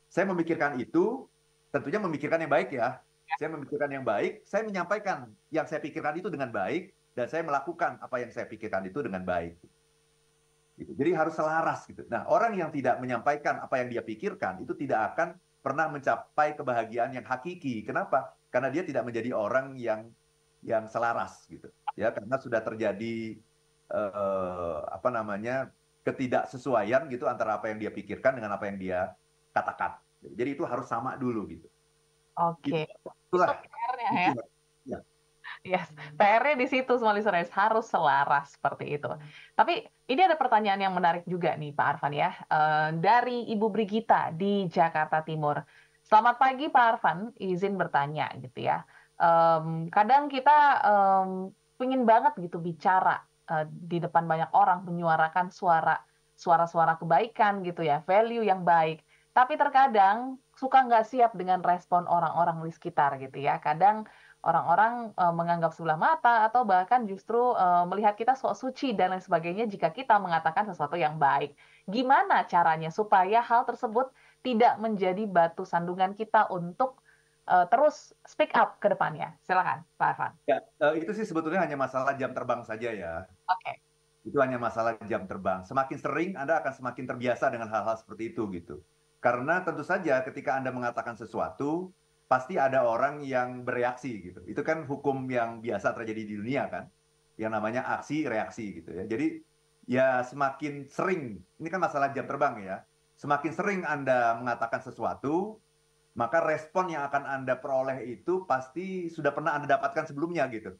saya 0.09 0.29
memikirkan 0.29 0.77
itu, 0.81 1.25
tentunya 1.69 2.01
memikirkan 2.01 2.41
yang 2.41 2.53
baik 2.53 2.73
ya. 2.73 3.01
Saya 3.37 3.49
memikirkan 3.49 3.89
yang 3.89 4.05
baik, 4.05 4.45
saya 4.45 4.61
menyampaikan 4.61 5.29
yang 5.49 5.65
saya 5.65 5.81
pikirkan 5.81 6.13
itu 6.21 6.29
dengan 6.29 6.53
baik, 6.53 6.93
dan 7.13 7.25
saya 7.29 7.41
melakukan 7.45 7.97
apa 8.01 8.21
yang 8.21 8.29
saya 8.29 8.45
pikirkan 8.45 8.85
itu 8.89 9.01
dengan 9.01 9.25
baik. 9.25 9.57
Gitu. 10.73 10.91
Jadi 10.97 11.11
harus 11.13 11.37
selaras 11.37 11.85
gitu. 11.85 12.01
Nah, 12.09 12.25
orang 12.25 12.57
yang 12.57 12.73
tidak 12.73 12.97
menyampaikan 12.97 13.61
apa 13.61 13.77
yang 13.81 13.93
dia 13.93 14.01
pikirkan 14.01 14.65
itu 14.65 14.73
tidak 14.73 15.13
akan 15.13 15.37
pernah 15.61 15.87
mencapai 15.87 16.57
kebahagiaan 16.57 17.13
yang 17.13 17.25
hakiki. 17.25 17.85
Kenapa? 17.85 18.33
Karena 18.49 18.73
dia 18.73 18.81
tidak 18.81 19.05
menjadi 19.05 19.31
orang 19.37 19.77
yang 19.77 20.09
yang 20.65 20.89
selaras 20.89 21.45
gitu. 21.45 21.69
Ya, 21.93 22.09
karena 22.09 22.41
sudah 22.41 22.59
terjadi 22.63 23.37
eh, 23.91 24.79
apa 24.89 25.09
namanya? 25.13 25.69
ketidaksesuaian 26.03 27.07
gitu 27.07 27.31
antara 27.31 27.55
apa 27.55 27.71
yang 27.71 27.79
dia 27.79 27.87
pikirkan 27.87 28.35
dengan 28.35 28.59
apa 28.59 28.67
yang 28.67 28.75
dia 28.75 29.15
katakan. 29.55 29.95
Jadi 30.19 30.59
itu 30.59 30.67
harus 30.67 30.83
sama 30.83 31.15
dulu 31.15 31.47
gitu. 31.47 31.67
Oke. 32.35 32.59
Okay. 32.59 32.83
Gitu. 32.91 33.09
Itulah. 33.31 33.47
ya. 34.11 34.35
ya. 34.83 34.99
Yes, 35.63 35.87
PR-nya 36.19 36.59
di 36.59 36.67
situ 36.67 36.91
semua 36.99 37.15
listeners 37.15 37.51
harus 37.55 37.87
selaras 37.87 38.55
seperti 38.59 38.99
itu. 38.99 39.07
Tapi 39.55 39.87
ini 40.07 40.21
ada 40.23 40.35
pertanyaan 40.35 40.81
yang 40.83 40.93
menarik 40.95 41.23
juga 41.23 41.55
nih 41.55 41.71
Pak 41.71 41.87
Arfan 41.95 42.13
ya 42.13 42.35
uh, 42.51 42.91
dari 42.91 43.47
Ibu 43.53 43.71
Brigita 43.71 44.33
di 44.35 44.67
Jakarta 44.67 45.23
Timur. 45.23 45.63
Selamat 46.03 46.35
pagi 46.35 46.67
Pak 46.67 46.83
Arfan, 46.83 47.31
izin 47.39 47.79
bertanya 47.79 48.27
gitu 48.37 48.67
ya. 48.67 48.83
Kadang 49.87 50.27
kita 50.27 50.83
pengen 51.79 52.03
banget 52.03 52.35
gitu 52.43 52.59
bicara 52.59 53.23
uh, 53.47 53.63
di 53.71 54.03
depan 54.03 54.27
banyak 54.27 54.51
orang 54.51 54.83
menyuarakan 54.83 55.47
suara 55.47 55.95
suara-suara 56.35 56.99
kebaikan 56.99 57.63
gitu 57.63 57.87
ya, 57.87 58.03
value 58.03 58.43
yang 58.43 58.67
baik. 58.67 58.99
Tapi 59.31 59.55
terkadang 59.55 60.43
suka 60.59 60.83
nggak 60.83 61.07
siap 61.07 61.31
dengan 61.39 61.63
respon 61.63 62.03
orang-orang 62.03 62.59
di 62.67 62.71
sekitar 62.75 63.15
gitu 63.23 63.39
ya. 63.39 63.63
Kadang 63.63 64.03
orang-orang 64.43 65.15
uh, 65.15 65.31
menganggap 65.31 65.71
sebelah 65.71 65.95
mata 65.95 66.43
atau 66.51 66.67
bahkan 66.67 67.07
justru 67.07 67.39
uh, 67.39 67.87
melihat 67.87 68.19
kita 68.19 68.35
sok 68.35 68.59
suci 68.59 68.91
dan 68.91 69.15
lain 69.15 69.23
sebagainya 69.23 69.65
jika 69.71 69.95
kita 69.95 70.19
mengatakan 70.19 70.67
sesuatu 70.67 70.99
yang 70.99 71.15
baik. 71.15 71.55
Gimana 71.87 72.43
caranya 72.43 72.91
supaya 72.91 73.39
hal 73.39 73.63
tersebut 73.63 74.11
tidak 74.43 74.75
menjadi 74.83 75.23
batu 75.23 75.63
sandungan 75.63 76.11
kita 76.11 76.51
untuk 76.51 76.99
uh, 77.47 77.63
terus 77.71 78.11
speak 78.27 78.51
up 78.51 78.83
ke 78.83 78.91
depannya? 78.91 79.31
Silakan, 79.47 79.87
Pak 79.95 80.07
Arfan. 80.15 80.31
Ya, 80.43 80.59
uh, 80.83 80.93
itu 80.99 81.15
sih 81.15 81.23
sebetulnya 81.23 81.63
hanya 81.63 81.79
masalah 81.79 82.11
jam 82.19 82.35
terbang 82.35 82.67
saja 82.67 82.91
ya. 82.91 83.23
Oke. 83.47 83.63
Okay. 83.63 83.75
Itu 84.27 84.39
hanya 84.43 84.59
masalah 84.59 84.99
jam 85.07 85.23
terbang. 85.27 85.63
Semakin 85.67 85.97
sering 85.99 86.31
Anda 86.35 86.59
akan 86.59 86.71
semakin 86.83 87.03
terbiasa 87.15 87.47
dengan 87.51 87.71
hal-hal 87.71 87.95
seperti 87.95 88.35
itu 88.35 88.47
gitu. 88.55 88.83
Karena 89.23 89.63
tentu 89.63 89.87
saja 89.87 90.19
ketika 90.23 90.59
Anda 90.59 90.71
mengatakan 90.75 91.15
sesuatu, 91.15 91.95
pasti 92.27 92.57
ada 92.57 92.87
orang 92.87 93.21
yang 93.21 93.61
bereaksi 93.67 94.19
gitu. 94.19 94.41
Itu 94.47 94.65
kan 94.65 94.87
hukum 94.87 95.29
yang 95.29 95.61
biasa 95.61 95.93
terjadi 95.93 96.21
di 96.25 96.33
dunia 96.39 96.63
kan, 96.71 96.89
yang 97.37 97.53
namanya 97.53 97.85
aksi 97.99 98.25
reaksi 98.25 98.81
gitu 98.81 98.95
ya. 98.95 99.03
Jadi 99.05 99.43
ya 99.85 100.23
semakin 100.23 100.87
sering, 100.87 101.37
ini 101.59 101.67
kan 101.69 101.83
masalah 101.83 102.15
jam 102.15 102.25
terbang 102.25 102.63
ya, 102.63 102.77
semakin 103.19 103.51
sering 103.53 103.81
Anda 103.83 104.39
mengatakan 104.39 104.81
sesuatu, 104.81 105.59
maka 106.13 106.41
respon 106.45 106.93
yang 106.93 107.05
akan 107.09 107.23
Anda 107.25 107.57
peroleh 107.57 108.05
itu 108.05 108.45
pasti 108.45 109.09
sudah 109.09 109.33
pernah 109.33 109.57
Anda 109.57 109.77
dapatkan 109.77 110.13
sebelumnya 110.13 110.45
gitu. 110.49 110.73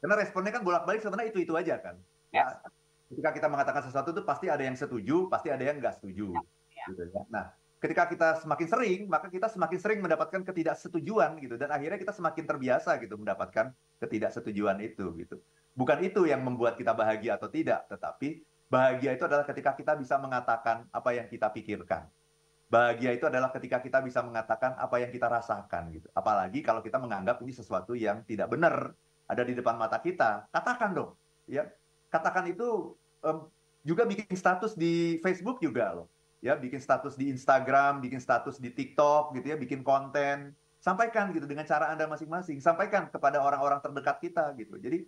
Karena 0.00 0.14
responnya 0.22 0.54
kan 0.54 0.62
bolak-balik 0.62 1.02
sebenarnya 1.02 1.34
itu-itu 1.34 1.56
aja 1.58 1.82
kan. 1.82 1.96
Ya, 2.30 2.62
ketika 3.10 3.30
kita 3.34 3.48
mengatakan 3.50 3.82
sesuatu 3.86 4.14
itu 4.14 4.22
pasti 4.22 4.46
ada 4.46 4.62
yang 4.62 4.76
setuju, 4.78 5.26
pasti 5.26 5.48
ada 5.50 5.62
yang 5.62 5.82
nggak 5.82 5.98
setuju. 5.98 6.30
Ya. 6.74 6.84
Gitu 6.90 7.02
ya. 7.10 7.22
Nah, 7.32 7.50
ketika 7.76 8.08
kita 8.08 8.28
semakin 8.40 8.68
sering, 8.68 9.00
maka 9.06 9.28
kita 9.28 9.52
semakin 9.52 9.78
sering 9.78 10.00
mendapatkan 10.00 10.40
ketidaksetujuan 10.40 11.36
gitu 11.44 11.60
dan 11.60 11.68
akhirnya 11.68 12.00
kita 12.00 12.12
semakin 12.16 12.44
terbiasa 12.48 12.96
gitu 13.04 13.20
mendapatkan 13.20 13.72
ketidaksetujuan 14.00 14.80
itu 14.80 15.12
gitu. 15.20 15.36
Bukan 15.76 16.00
itu 16.00 16.24
yang 16.24 16.40
membuat 16.40 16.80
kita 16.80 16.96
bahagia 16.96 17.36
atau 17.36 17.52
tidak, 17.52 17.84
tetapi 17.92 18.40
bahagia 18.72 19.12
itu 19.12 19.24
adalah 19.28 19.44
ketika 19.44 19.76
kita 19.76 19.92
bisa 20.00 20.16
mengatakan 20.16 20.88
apa 20.88 21.10
yang 21.12 21.28
kita 21.28 21.52
pikirkan. 21.52 22.08
Bahagia 22.66 23.14
itu 23.14 23.28
adalah 23.28 23.54
ketika 23.54 23.78
kita 23.78 24.02
bisa 24.02 24.24
mengatakan 24.26 24.74
apa 24.74 24.96
yang 24.98 25.12
kita 25.12 25.30
rasakan 25.30 25.92
gitu. 25.94 26.08
Apalagi 26.16 26.64
kalau 26.64 26.82
kita 26.82 26.98
menganggap 26.98 27.38
ini 27.44 27.54
sesuatu 27.54 27.94
yang 27.94 28.26
tidak 28.26 28.50
benar 28.50 28.90
ada 29.28 29.42
di 29.46 29.54
depan 29.54 29.78
mata 29.78 30.00
kita, 30.02 30.48
katakan 30.50 30.96
dong, 30.96 31.10
ya. 31.46 31.68
Katakan 32.10 32.48
itu 32.50 32.96
um, 33.22 33.46
juga 33.86 34.02
bikin 34.08 34.34
status 34.34 34.74
di 34.74 35.20
Facebook 35.22 35.62
juga 35.62 35.92
loh 35.92 36.15
ya 36.44 36.54
bikin 36.56 36.80
status 36.80 37.16
di 37.16 37.32
Instagram, 37.32 38.04
bikin 38.04 38.20
status 38.20 38.60
di 38.60 38.72
TikTok 38.72 39.36
gitu 39.36 39.52
ya, 39.52 39.56
bikin 39.56 39.80
konten, 39.80 40.52
sampaikan 40.80 41.34
gitu 41.34 41.48
dengan 41.48 41.66
cara 41.66 41.90
Anda 41.90 42.06
masing-masing, 42.06 42.62
sampaikan 42.62 43.08
kepada 43.10 43.42
orang-orang 43.42 43.82
terdekat 43.82 44.22
kita 44.22 44.54
gitu. 44.54 44.78
Jadi 44.78 45.02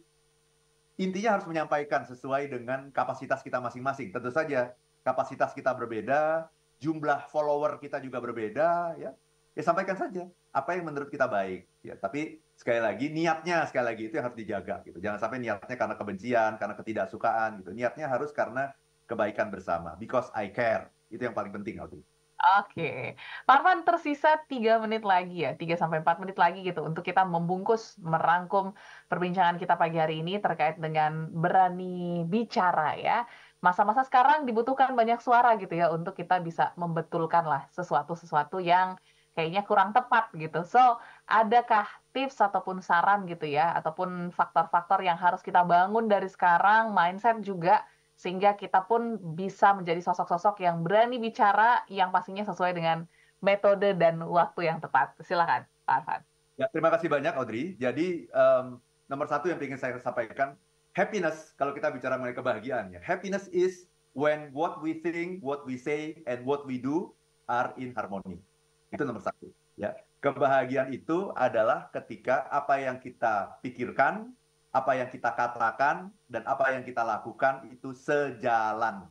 intinya 0.98 1.38
harus 1.38 1.46
menyampaikan 1.46 2.02
sesuai 2.08 2.50
dengan 2.50 2.90
kapasitas 2.90 3.44
kita 3.46 3.62
masing-masing. 3.62 4.10
Tentu 4.10 4.34
saja 4.34 4.74
kapasitas 5.06 5.54
kita 5.54 5.70
berbeda, 5.76 6.50
jumlah 6.82 7.30
follower 7.30 7.78
kita 7.78 8.02
juga 8.02 8.18
berbeda 8.18 8.98
ya. 8.98 9.14
Ya 9.54 9.62
sampaikan 9.66 9.98
saja 9.98 10.26
apa 10.54 10.74
yang 10.74 10.90
menurut 10.90 11.10
kita 11.10 11.30
baik 11.30 11.66
ya. 11.86 11.94
Tapi 11.94 12.42
sekali 12.58 12.82
lagi 12.82 13.10
niatnya 13.14 13.62
sekali 13.70 13.86
lagi 13.94 14.02
itu 14.10 14.18
yang 14.18 14.26
harus 14.26 14.38
dijaga 14.38 14.82
gitu. 14.82 14.98
Jangan 14.98 15.18
sampai 15.22 15.38
niatnya 15.38 15.76
karena 15.78 15.94
kebencian, 15.94 16.52
karena 16.58 16.74
ketidaksukaan 16.74 17.62
gitu. 17.62 17.70
Niatnya 17.74 18.10
harus 18.10 18.34
karena 18.34 18.74
kebaikan 19.06 19.48
bersama 19.48 19.94
because 19.96 20.28
I 20.34 20.50
care 20.50 20.90
itu 21.08 21.22
yang 21.24 21.36
paling 21.36 21.52
penting, 21.52 21.80
Audrey. 21.80 22.04
Oke, 22.38 23.18
Parvan 23.42 23.82
tersisa 23.82 24.38
tiga 24.46 24.78
menit 24.78 25.02
lagi 25.02 25.42
ya, 25.42 25.58
3 25.58 25.74
sampai 25.74 26.06
empat 26.06 26.22
menit 26.22 26.38
lagi 26.38 26.62
gitu 26.62 26.86
untuk 26.86 27.02
kita 27.02 27.26
membungkus, 27.26 27.98
merangkum 27.98 28.78
perbincangan 29.10 29.58
kita 29.58 29.74
pagi 29.74 29.98
hari 29.98 30.22
ini 30.22 30.38
terkait 30.38 30.78
dengan 30.78 31.26
berani 31.34 32.22
bicara 32.30 32.94
ya. 32.94 33.26
Masa-masa 33.58 34.06
sekarang 34.06 34.46
dibutuhkan 34.46 34.94
banyak 34.94 35.18
suara 35.18 35.58
gitu 35.58 35.74
ya 35.74 35.90
untuk 35.90 36.14
kita 36.14 36.38
bisa 36.38 36.70
membetulkan 36.78 37.42
lah 37.42 37.66
sesuatu-sesuatu 37.74 38.62
yang 38.62 38.94
kayaknya 39.34 39.66
kurang 39.66 39.90
tepat 39.90 40.30
gitu. 40.38 40.62
So, 40.62 40.78
adakah 41.26 41.90
tips 42.14 42.38
ataupun 42.38 42.78
saran 42.82 43.26
gitu 43.26 43.50
ya, 43.50 43.74
ataupun 43.82 44.30
faktor-faktor 44.30 45.02
yang 45.02 45.18
harus 45.18 45.42
kita 45.42 45.66
bangun 45.66 46.06
dari 46.06 46.30
sekarang, 46.30 46.94
mindset 46.94 47.42
juga 47.42 47.82
sehingga 48.18 48.58
kita 48.58 48.82
pun 48.90 49.14
bisa 49.38 49.70
menjadi 49.78 50.02
sosok-sosok 50.02 50.58
yang 50.66 50.82
berani 50.82 51.22
bicara 51.22 51.86
yang 51.86 52.10
pastinya 52.10 52.42
sesuai 52.42 52.74
dengan 52.74 53.06
metode 53.38 53.94
dan 53.94 54.18
waktu 54.26 54.66
yang 54.66 54.82
tepat. 54.82 55.14
Silakan, 55.22 55.62
Pak 55.86 55.94
Arfan. 56.02 56.20
Ya, 56.58 56.66
terima 56.74 56.90
kasih 56.90 57.06
banyak 57.06 57.38
Audrey. 57.38 57.78
Jadi 57.78 58.26
um, 58.34 58.82
nomor 59.06 59.30
satu 59.30 59.46
yang 59.46 59.62
ingin 59.62 59.78
saya 59.78 59.94
sampaikan, 60.02 60.58
happiness 60.98 61.54
kalau 61.54 61.70
kita 61.70 61.94
bicara 61.94 62.18
mengenai 62.18 62.34
kebahagiaan 62.34 62.90
ya. 62.90 62.98
Happiness 62.98 63.46
is 63.54 63.86
when 64.18 64.50
what 64.50 64.82
we 64.82 64.98
think, 64.98 65.38
what 65.38 65.62
we 65.62 65.78
say, 65.78 66.18
and 66.26 66.42
what 66.42 66.66
we 66.66 66.74
do 66.74 67.14
are 67.46 67.70
in 67.78 67.94
harmony. 67.94 68.42
Itu 68.90 69.06
nomor 69.06 69.22
satu. 69.22 69.46
Ya, 69.78 69.94
kebahagiaan 70.18 70.90
itu 70.90 71.30
adalah 71.38 71.86
ketika 71.94 72.50
apa 72.50 72.82
yang 72.82 72.98
kita 72.98 73.62
pikirkan, 73.62 74.34
apa 74.68 74.92
yang 74.96 75.08
kita 75.08 75.32
katakan, 75.32 76.12
dan 76.28 76.42
apa 76.44 76.76
yang 76.76 76.84
kita 76.84 77.00
lakukan 77.00 77.64
itu 77.72 77.96
sejalan. 77.96 79.08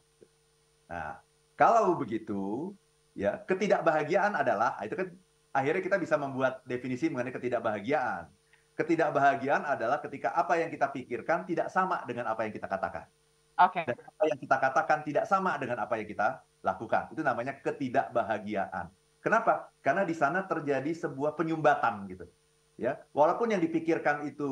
Nah, 0.88 1.20
kalau 1.58 1.98
begitu, 1.98 2.72
ya 3.18 3.42
ketidakbahagiaan 3.44 4.38
adalah 4.38 4.78
itu 4.86 4.94
kan 4.94 5.10
akhirnya 5.52 5.82
kita 5.82 5.98
bisa 5.98 6.16
membuat 6.22 6.62
definisi 6.70 7.10
mengenai 7.10 7.34
ketidakbahagiaan. 7.34 8.30
Ketidakbahagiaan 8.78 9.66
adalah 9.66 9.98
ketika 10.06 10.38
apa 10.38 10.62
yang 10.62 10.70
kita 10.70 10.94
pikirkan 10.94 11.50
tidak 11.50 11.74
sama 11.74 12.06
dengan 12.06 12.30
apa 12.30 12.46
yang 12.46 12.54
kita 12.54 12.70
katakan. 12.70 13.10
Oke. 13.58 13.82
Okay. 13.82 13.90
Dan 13.90 13.98
apa 14.06 14.24
yang 14.30 14.38
kita 14.38 14.58
katakan 14.62 15.00
tidak 15.02 15.26
sama 15.26 15.58
dengan 15.58 15.82
apa 15.82 15.98
yang 15.98 16.06
kita 16.06 16.46
lakukan. 16.62 17.10
Itu 17.10 17.26
namanya 17.26 17.58
ketidakbahagiaan. 17.58 18.94
Kenapa? 19.18 19.74
Karena 19.82 20.06
di 20.06 20.14
sana 20.14 20.46
terjadi 20.46 20.94
sebuah 20.94 21.34
penyumbatan 21.34 22.06
gitu. 22.06 22.30
Ya, 22.78 23.02
walaupun 23.10 23.50
yang 23.50 23.58
dipikirkan 23.58 24.30
itu 24.30 24.46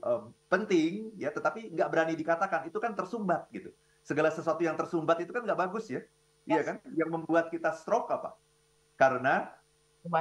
um, 0.00 0.32
penting, 0.48 1.12
ya, 1.20 1.28
tetapi 1.28 1.76
nggak 1.76 1.92
berani 1.92 2.16
dikatakan, 2.16 2.64
itu 2.64 2.80
kan 2.80 2.96
tersumbat 2.96 3.52
gitu. 3.52 3.68
Segala 4.00 4.32
sesuatu 4.32 4.64
yang 4.64 4.80
tersumbat 4.80 5.20
itu 5.20 5.28
kan 5.28 5.44
nggak 5.44 5.60
bagus 5.60 5.92
ya, 5.92 6.00
iya 6.48 6.56
yes. 6.56 6.56
iya 6.56 6.62
kan? 6.64 6.76
Yang 6.96 7.10
membuat 7.12 7.52
kita 7.52 7.76
stroke 7.76 8.08
apa? 8.08 8.32
Karena 8.96 9.52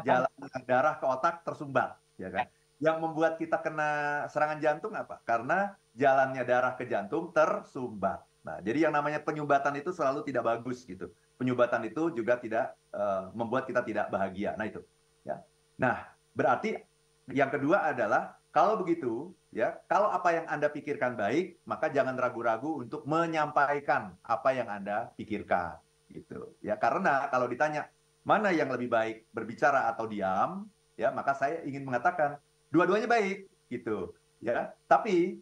jalan 0.03 0.27
darah 0.67 0.99
ke 0.99 1.05
otak 1.07 1.47
tersumbat, 1.47 1.95
ya 2.19 2.27
kan? 2.27 2.51
Yang 2.83 2.97
membuat 2.99 3.39
kita 3.39 3.63
kena 3.63 4.27
serangan 4.27 4.59
jantung 4.59 4.91
apa? 4.91 5.23
Karena 5.23 5.79
jalannya 5.95 6.43
darah 6.43 6.75
ke 6.75 6.83
jantung 6.91 7.31
tersumbat. 7.31 8.19
Nah, 8.43 8.59
jadi 8.59 8.91
yang 8.91 8.93
namanya 8.93 9.23
penyumbatan 9.23 9.79
itu 9.79 9.95
selalu 9.95 10.27
tidak 10.27 10.43
bagus 10.43 10.83
gitu. 10.83 11.07
Penyumbatan 11.39 11.87
itu 11.87 12.11
juga 12.11 12.35
tidak 12.35 12.75
uh, 12.91 13.31
membuat 13.31 13.63
kita 13.63 13.79
tidak 13.79 14.11
bahagia. 14.11 14.59
Nah, 14.59 14.67
itu 14.67 14.83
ya. 15.23 15.39
Nah, 15.79 16.03
berarti 16.35 16.94
yang 17.33 17.49
kedua 17.49 17.89
adalah 17.89 18.37
kalau 18.55 18.79
begitu 18.79 19.35
ya, 19.51 19.75
kalau 19.91 20.07
apa 20.07 20.31
yang 20.31 20.45
Anda 20.47 20.71
pikirkan 20.71 21.19
baik, 21.19 21.59
maka 21.67 21.91
jangan 21.91 22.15
ragu-ragu 22.15 22.85
untuk 22.85 23.03
menyampaikan 23.03 24.15
apa 24.23 24.49
yang 24.55 24.71
Anda 24.71 25.11
pikirkan 25.19 25.75
gitu. 26.13 26.55
Ya, 26.63 26.79
karena 26.79 27.27
kalau 27.27 27.51
ditanya 27.51 27.91
mana 28.23 28.55
yang 28.55 28.71
lebih 28.71 28.87
baik, 28.87 29.27
berbicara 29.35 29.91
atau 29.91 30.07
diam, 30.07 30.71
ya, 30.95 31.11
maka 31.11 31.35
saya 31.35 31.61
ingin 31.67 31.83
mengatakan 31.83 32.39
dua-duanya 32.71 33.11
baik 33.11 33.49
gitu. 33.67 34.15
Ya, 34.39 34.71
tapi 34.87 35.41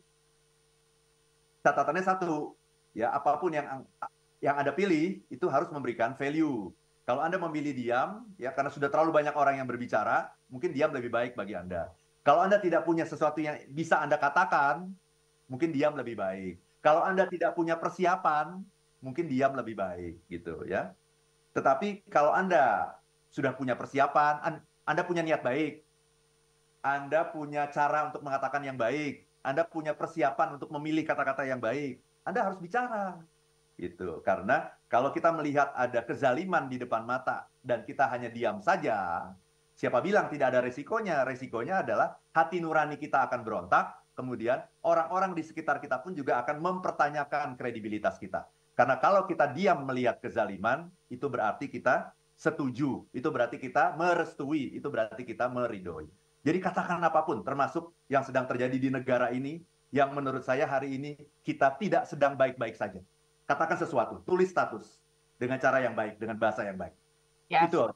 catatannya 1.61 2.03
satu, 2.03 2.57
ya 2.97 3.13
apa 3.13 3.37
pun 3.37 3.53
yang 3.53 3.85
yang 4.43 4.55
Anda 4.59 4.75
pilih 4.75 5.23
itu 5.31 5.45
harus 5.47 5.71
memberikan 5.71 6.17
value. 6.19 6.73
Kalau 7.03 7.19
Anda 7.19 7.35
memilih 7.35 7.75
diam, 7.75 8.23
ya 8.39 8.55
karena 8.55 8.71
sudah 8.71 8.87
terlalu 8.87 9.11
banyak 9.11 9.35
orang 9.35 9.59
yang 9.59 9.67
berbicara, 9.67 10.31
mungkin 10.47 10.71
diam 10.71 10.95
lebih 10.95 11.11
baik 11.11 11.35
bagi 11.35 11.53
Anda. 11.53 11.91
Kalau 12.23 12.39
Anda 12.47 12.63
tidak 12.63 12.87
punya 12.87 13.03
sesuatu 13.03 13.43
yang 13.43 13.59
bisa 13.75 13.99
Anda 13.99 14.15
katakan, 14.15 14.87
mungkin 15.51 15.75
diam 15.75 15.99
lebih 15.99 16.15
baik. 16.15 16.63
Kalau 16.79 17.03
Anda 17.03 17.27
tidak 17.27 17.59
punya 17.59 17.75
persiapan, 17.75 18.63
mungkin 19.03 19.27
diam 19.27 19.51
lebih 19.51 19.75
baik 19.75 20.23
gitu 20.31 20.63
ya. 20.63 20.95
Tetapi 21.51 22.07
kalau 22.07 22.31
Anda 22.31 22.95
sudah 23.27 23.51
punya 23.51 23.75
persiapan, 23.75 24.63
Anda 24.87 25.03
punya 25.03 25.27
niat 25.27 25.43
baik, 25.43 25.83
Anda 26.79 27.27
punya 27.27 27.67
cara 27.67 28.07
untuk 28.07 28.23
mengatakan 28.23 28.63
yang 28.63 28.79
baik, 28.79 29.27
anda 29.43 29.67
punya 29.67 29.91
persiapan 29.91 30.55
untuk 30.55 30.71
memilih 30.71 31.03
kata-kata 31.03 31.43
yang 31.43 31.59
baik. 31.59 31.99
Anda 32.23 32.47
harus 32.47 32.63
bicara. 32.63 33.19
Gitu. 33.73 34.21
Karena 34.21 34.69
kalau 34.85 35.09
kita 35.09 35.33
melihat 35.33 35.73
ada 35.73 36.05
kezaliman 36.05 36.69
di 36.69 36.77
depan 36.77 37.03
mata 37.03 37.49
dan 37.65 37.81
kita 37.81 38.05
hanya 38.09 38.29
diam 38.29 38.61
saja, 38.61 39.29
siapa 39.73 39.97
bilang 39.99 40.29
tidak 40.29 40.53
ada 40.53 40.61
resikonya? 40.61 41.25
Resikonya 41.25 41.81
adalah 41.81 42.13
hati 42.31 42.61
nurani 42.61 43.01
kita 43.01 43.25
akan 43.25 43.41
berontak, 43.41 43.97
kemudian 44.13 44.61
orang-orang 44.85 45.33
di 45.33 45.41
sekitar 45.41 45.81
kita 45.81 46.05
pun 46.05 46.13
juga 46.13 46.37
akan 46.45 46.61
mempertanyakan 46.61 47.57
kredibilitas 47.57 48.21
kita. 48.21 48.45
Karena 48.73 48.97
kalau 48.97 49.25
kita 49.29 49.49
diam 49.53 49.85
melihat 49.85 50.17
kezaliman, 50.17 50.89
itu 51.09 51.29
berarti 51.29 51.69
kita 51.69 52.13
setuju, 52.33 53.05
itu 53.13 53.27
berarti 53.29 53.61
kita 53.61 53.93
merestui, 53.93 54.73
itu 54.73 54.89
berarti 54.89 55.21
kita 55.21 55.45
meridoi. 55.49 56.09
Jadi 56.43 56.57
katakan 56.59 56.99
apa 56.99 57.21
pun, 57.23 57.45
termasuk 57.45 57.93
yang 58.09 58.25
sedang 58.25 58.49
terjadi 58.49 58.75
di 58.75 58.89
negara 58.89 59.29
ini, 59.29 59.61
yang 59.93 60.09
menurut 60.11 60.41
saya 60.41 60.65
hari 60.65 60.97
ini 60.97 61.15
kita 61.45 61.77
tidak 61.77 62.09
sedang 62.09 62.33
baik-baik 62.33 62.73
saja. 62.73 62.97
Katakan 63.43 63.77
sesuatu, 63.77 64.23
tulis 64.23 64.49
status 64.49 65.03
dengan 65.35 65.59
cara 65.59 65.83
yang 65.83 65.93
baik, 65.93 66.19
dengan 66.19 66.39
bahasa 66.39 66.63
yang 66.63 66.79
baik. 66.79 66.95
Yes. 67.51 67.67
Itu. 67.67 67.91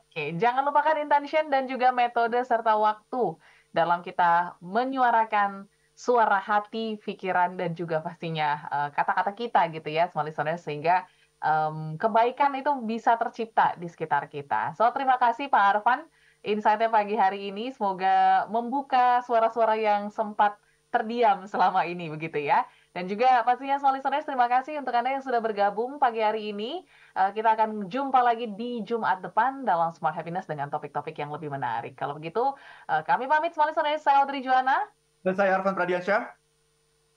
Oke, 0.00 0.32
jangan 0.40 0.64
lupakan 0.64 0.96
intention 0.96 1.52
dan 1.52 1.68
juga 1.68 1.92
metode 1.92 2.40
serta 2.44 2.76
waktu 2.76 3.36
dalam 3.74 4.00
kita 4.00 4.56
menyuarakan 4.62 5.68
suara 5.94 6.40
hati, 6.40 6.98
pikiran, 6.98 7.54
dan 7.54 7.76
juga 7.76 8.00
pastinya 8.00 8.66
eh, 8.66 8.88
kata-kata 8.94 9.32
uh, 9.34 9.36
kita 9.36 9.60
gitu 9.70 9.88
ya, 9.92 10.10
small 10.10 10.26
listener, 10.26 10.58
sehingga 10.58 11.06
um, 11.42 11.94
kebaikan 12.00 12.54
itu 12.58 12.70
bisa 12.82 13.14
tercipta 13.20 13.78
di 13.78 13.86
sekitar 13.86 14.26
kita. 14.26 14.74
So, 14.74 14.88
terima 14.90 15.20
kasih 15.20 15.52
Pak 15.52 15.64
Arfan 15.78 16.02
insight-nya 16.44 16.90
pagi 16.92 17.14
hari 17.14 17.50
ini. 17.50 17.70
Semoga 17.72 18.46
membuka 18.50 19.22
suara-suara 19.24 19.78
yang 19.78 20.10
sempat 20.10 20.58
terdiam 20.92 21.46
selama 21.50 21.82
ini 21.88 22.06
begitu 22.10 22.38
ya. 22.38 22.62
Dan 22.94 23.10
juga 23.10 23.42
pastinya 23.42 23.74
small 23.82 23.98
listeners 23.98 24.22
terima 24.22 24.46
kasih 24.46 24.78
untuk 24.78 24.94
Anda 24.94 25.18
yang 25.18 25.24
sudah 25.26 25.42
bergabung 25.42 25.98
pagi 25.98 26.22
hari 26.22 26.54
ini. 26.54 26.86
Uh, 27.18 27.34
kita 27.34 27.58
akan 27.58 27.90
jumpa 27.90 28.22
lagi 28.22 28.46
di 28.46 28.86
Jumat 28.86 29.18
depan 29.18 29.66
dalam 29.66 29.90
Smart 29.90 30.14
Happiness 30.14 30.46
dengan 30.46 30.70
topik-topik 30.70 31.18
yang 31.18 31.34
lebih 31.34 31.50
menarik. 31.50 31.98
Kalau 31.98 32.14
begitu 32.14 32.54
uh, 32.86 33.02
kami 33.02 33.26
pamit 33.26 33.50
small 33.50 33.74
listeners. 33.74 34.06
Saya 34.06 34.22
Audrey 34.22 34.46
Juana. 34.46 34.78
Dan 35.26 35.34
saya 35.34 35.58
Arfan 35.58 35.74
Pradiansyah. 35.74 36.38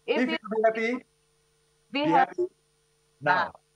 If, 0.09 0.25
If 0.25 0.33
you 0.33 0.39
be 0.41 0.59
happy, 0.65 0.89
be, 1.93 2.01
be 2.01 2.01
happy. 2.09 2.41
happy. 2.41 2.43
Now. 3.21 3.53
Nah. 3.53 3.57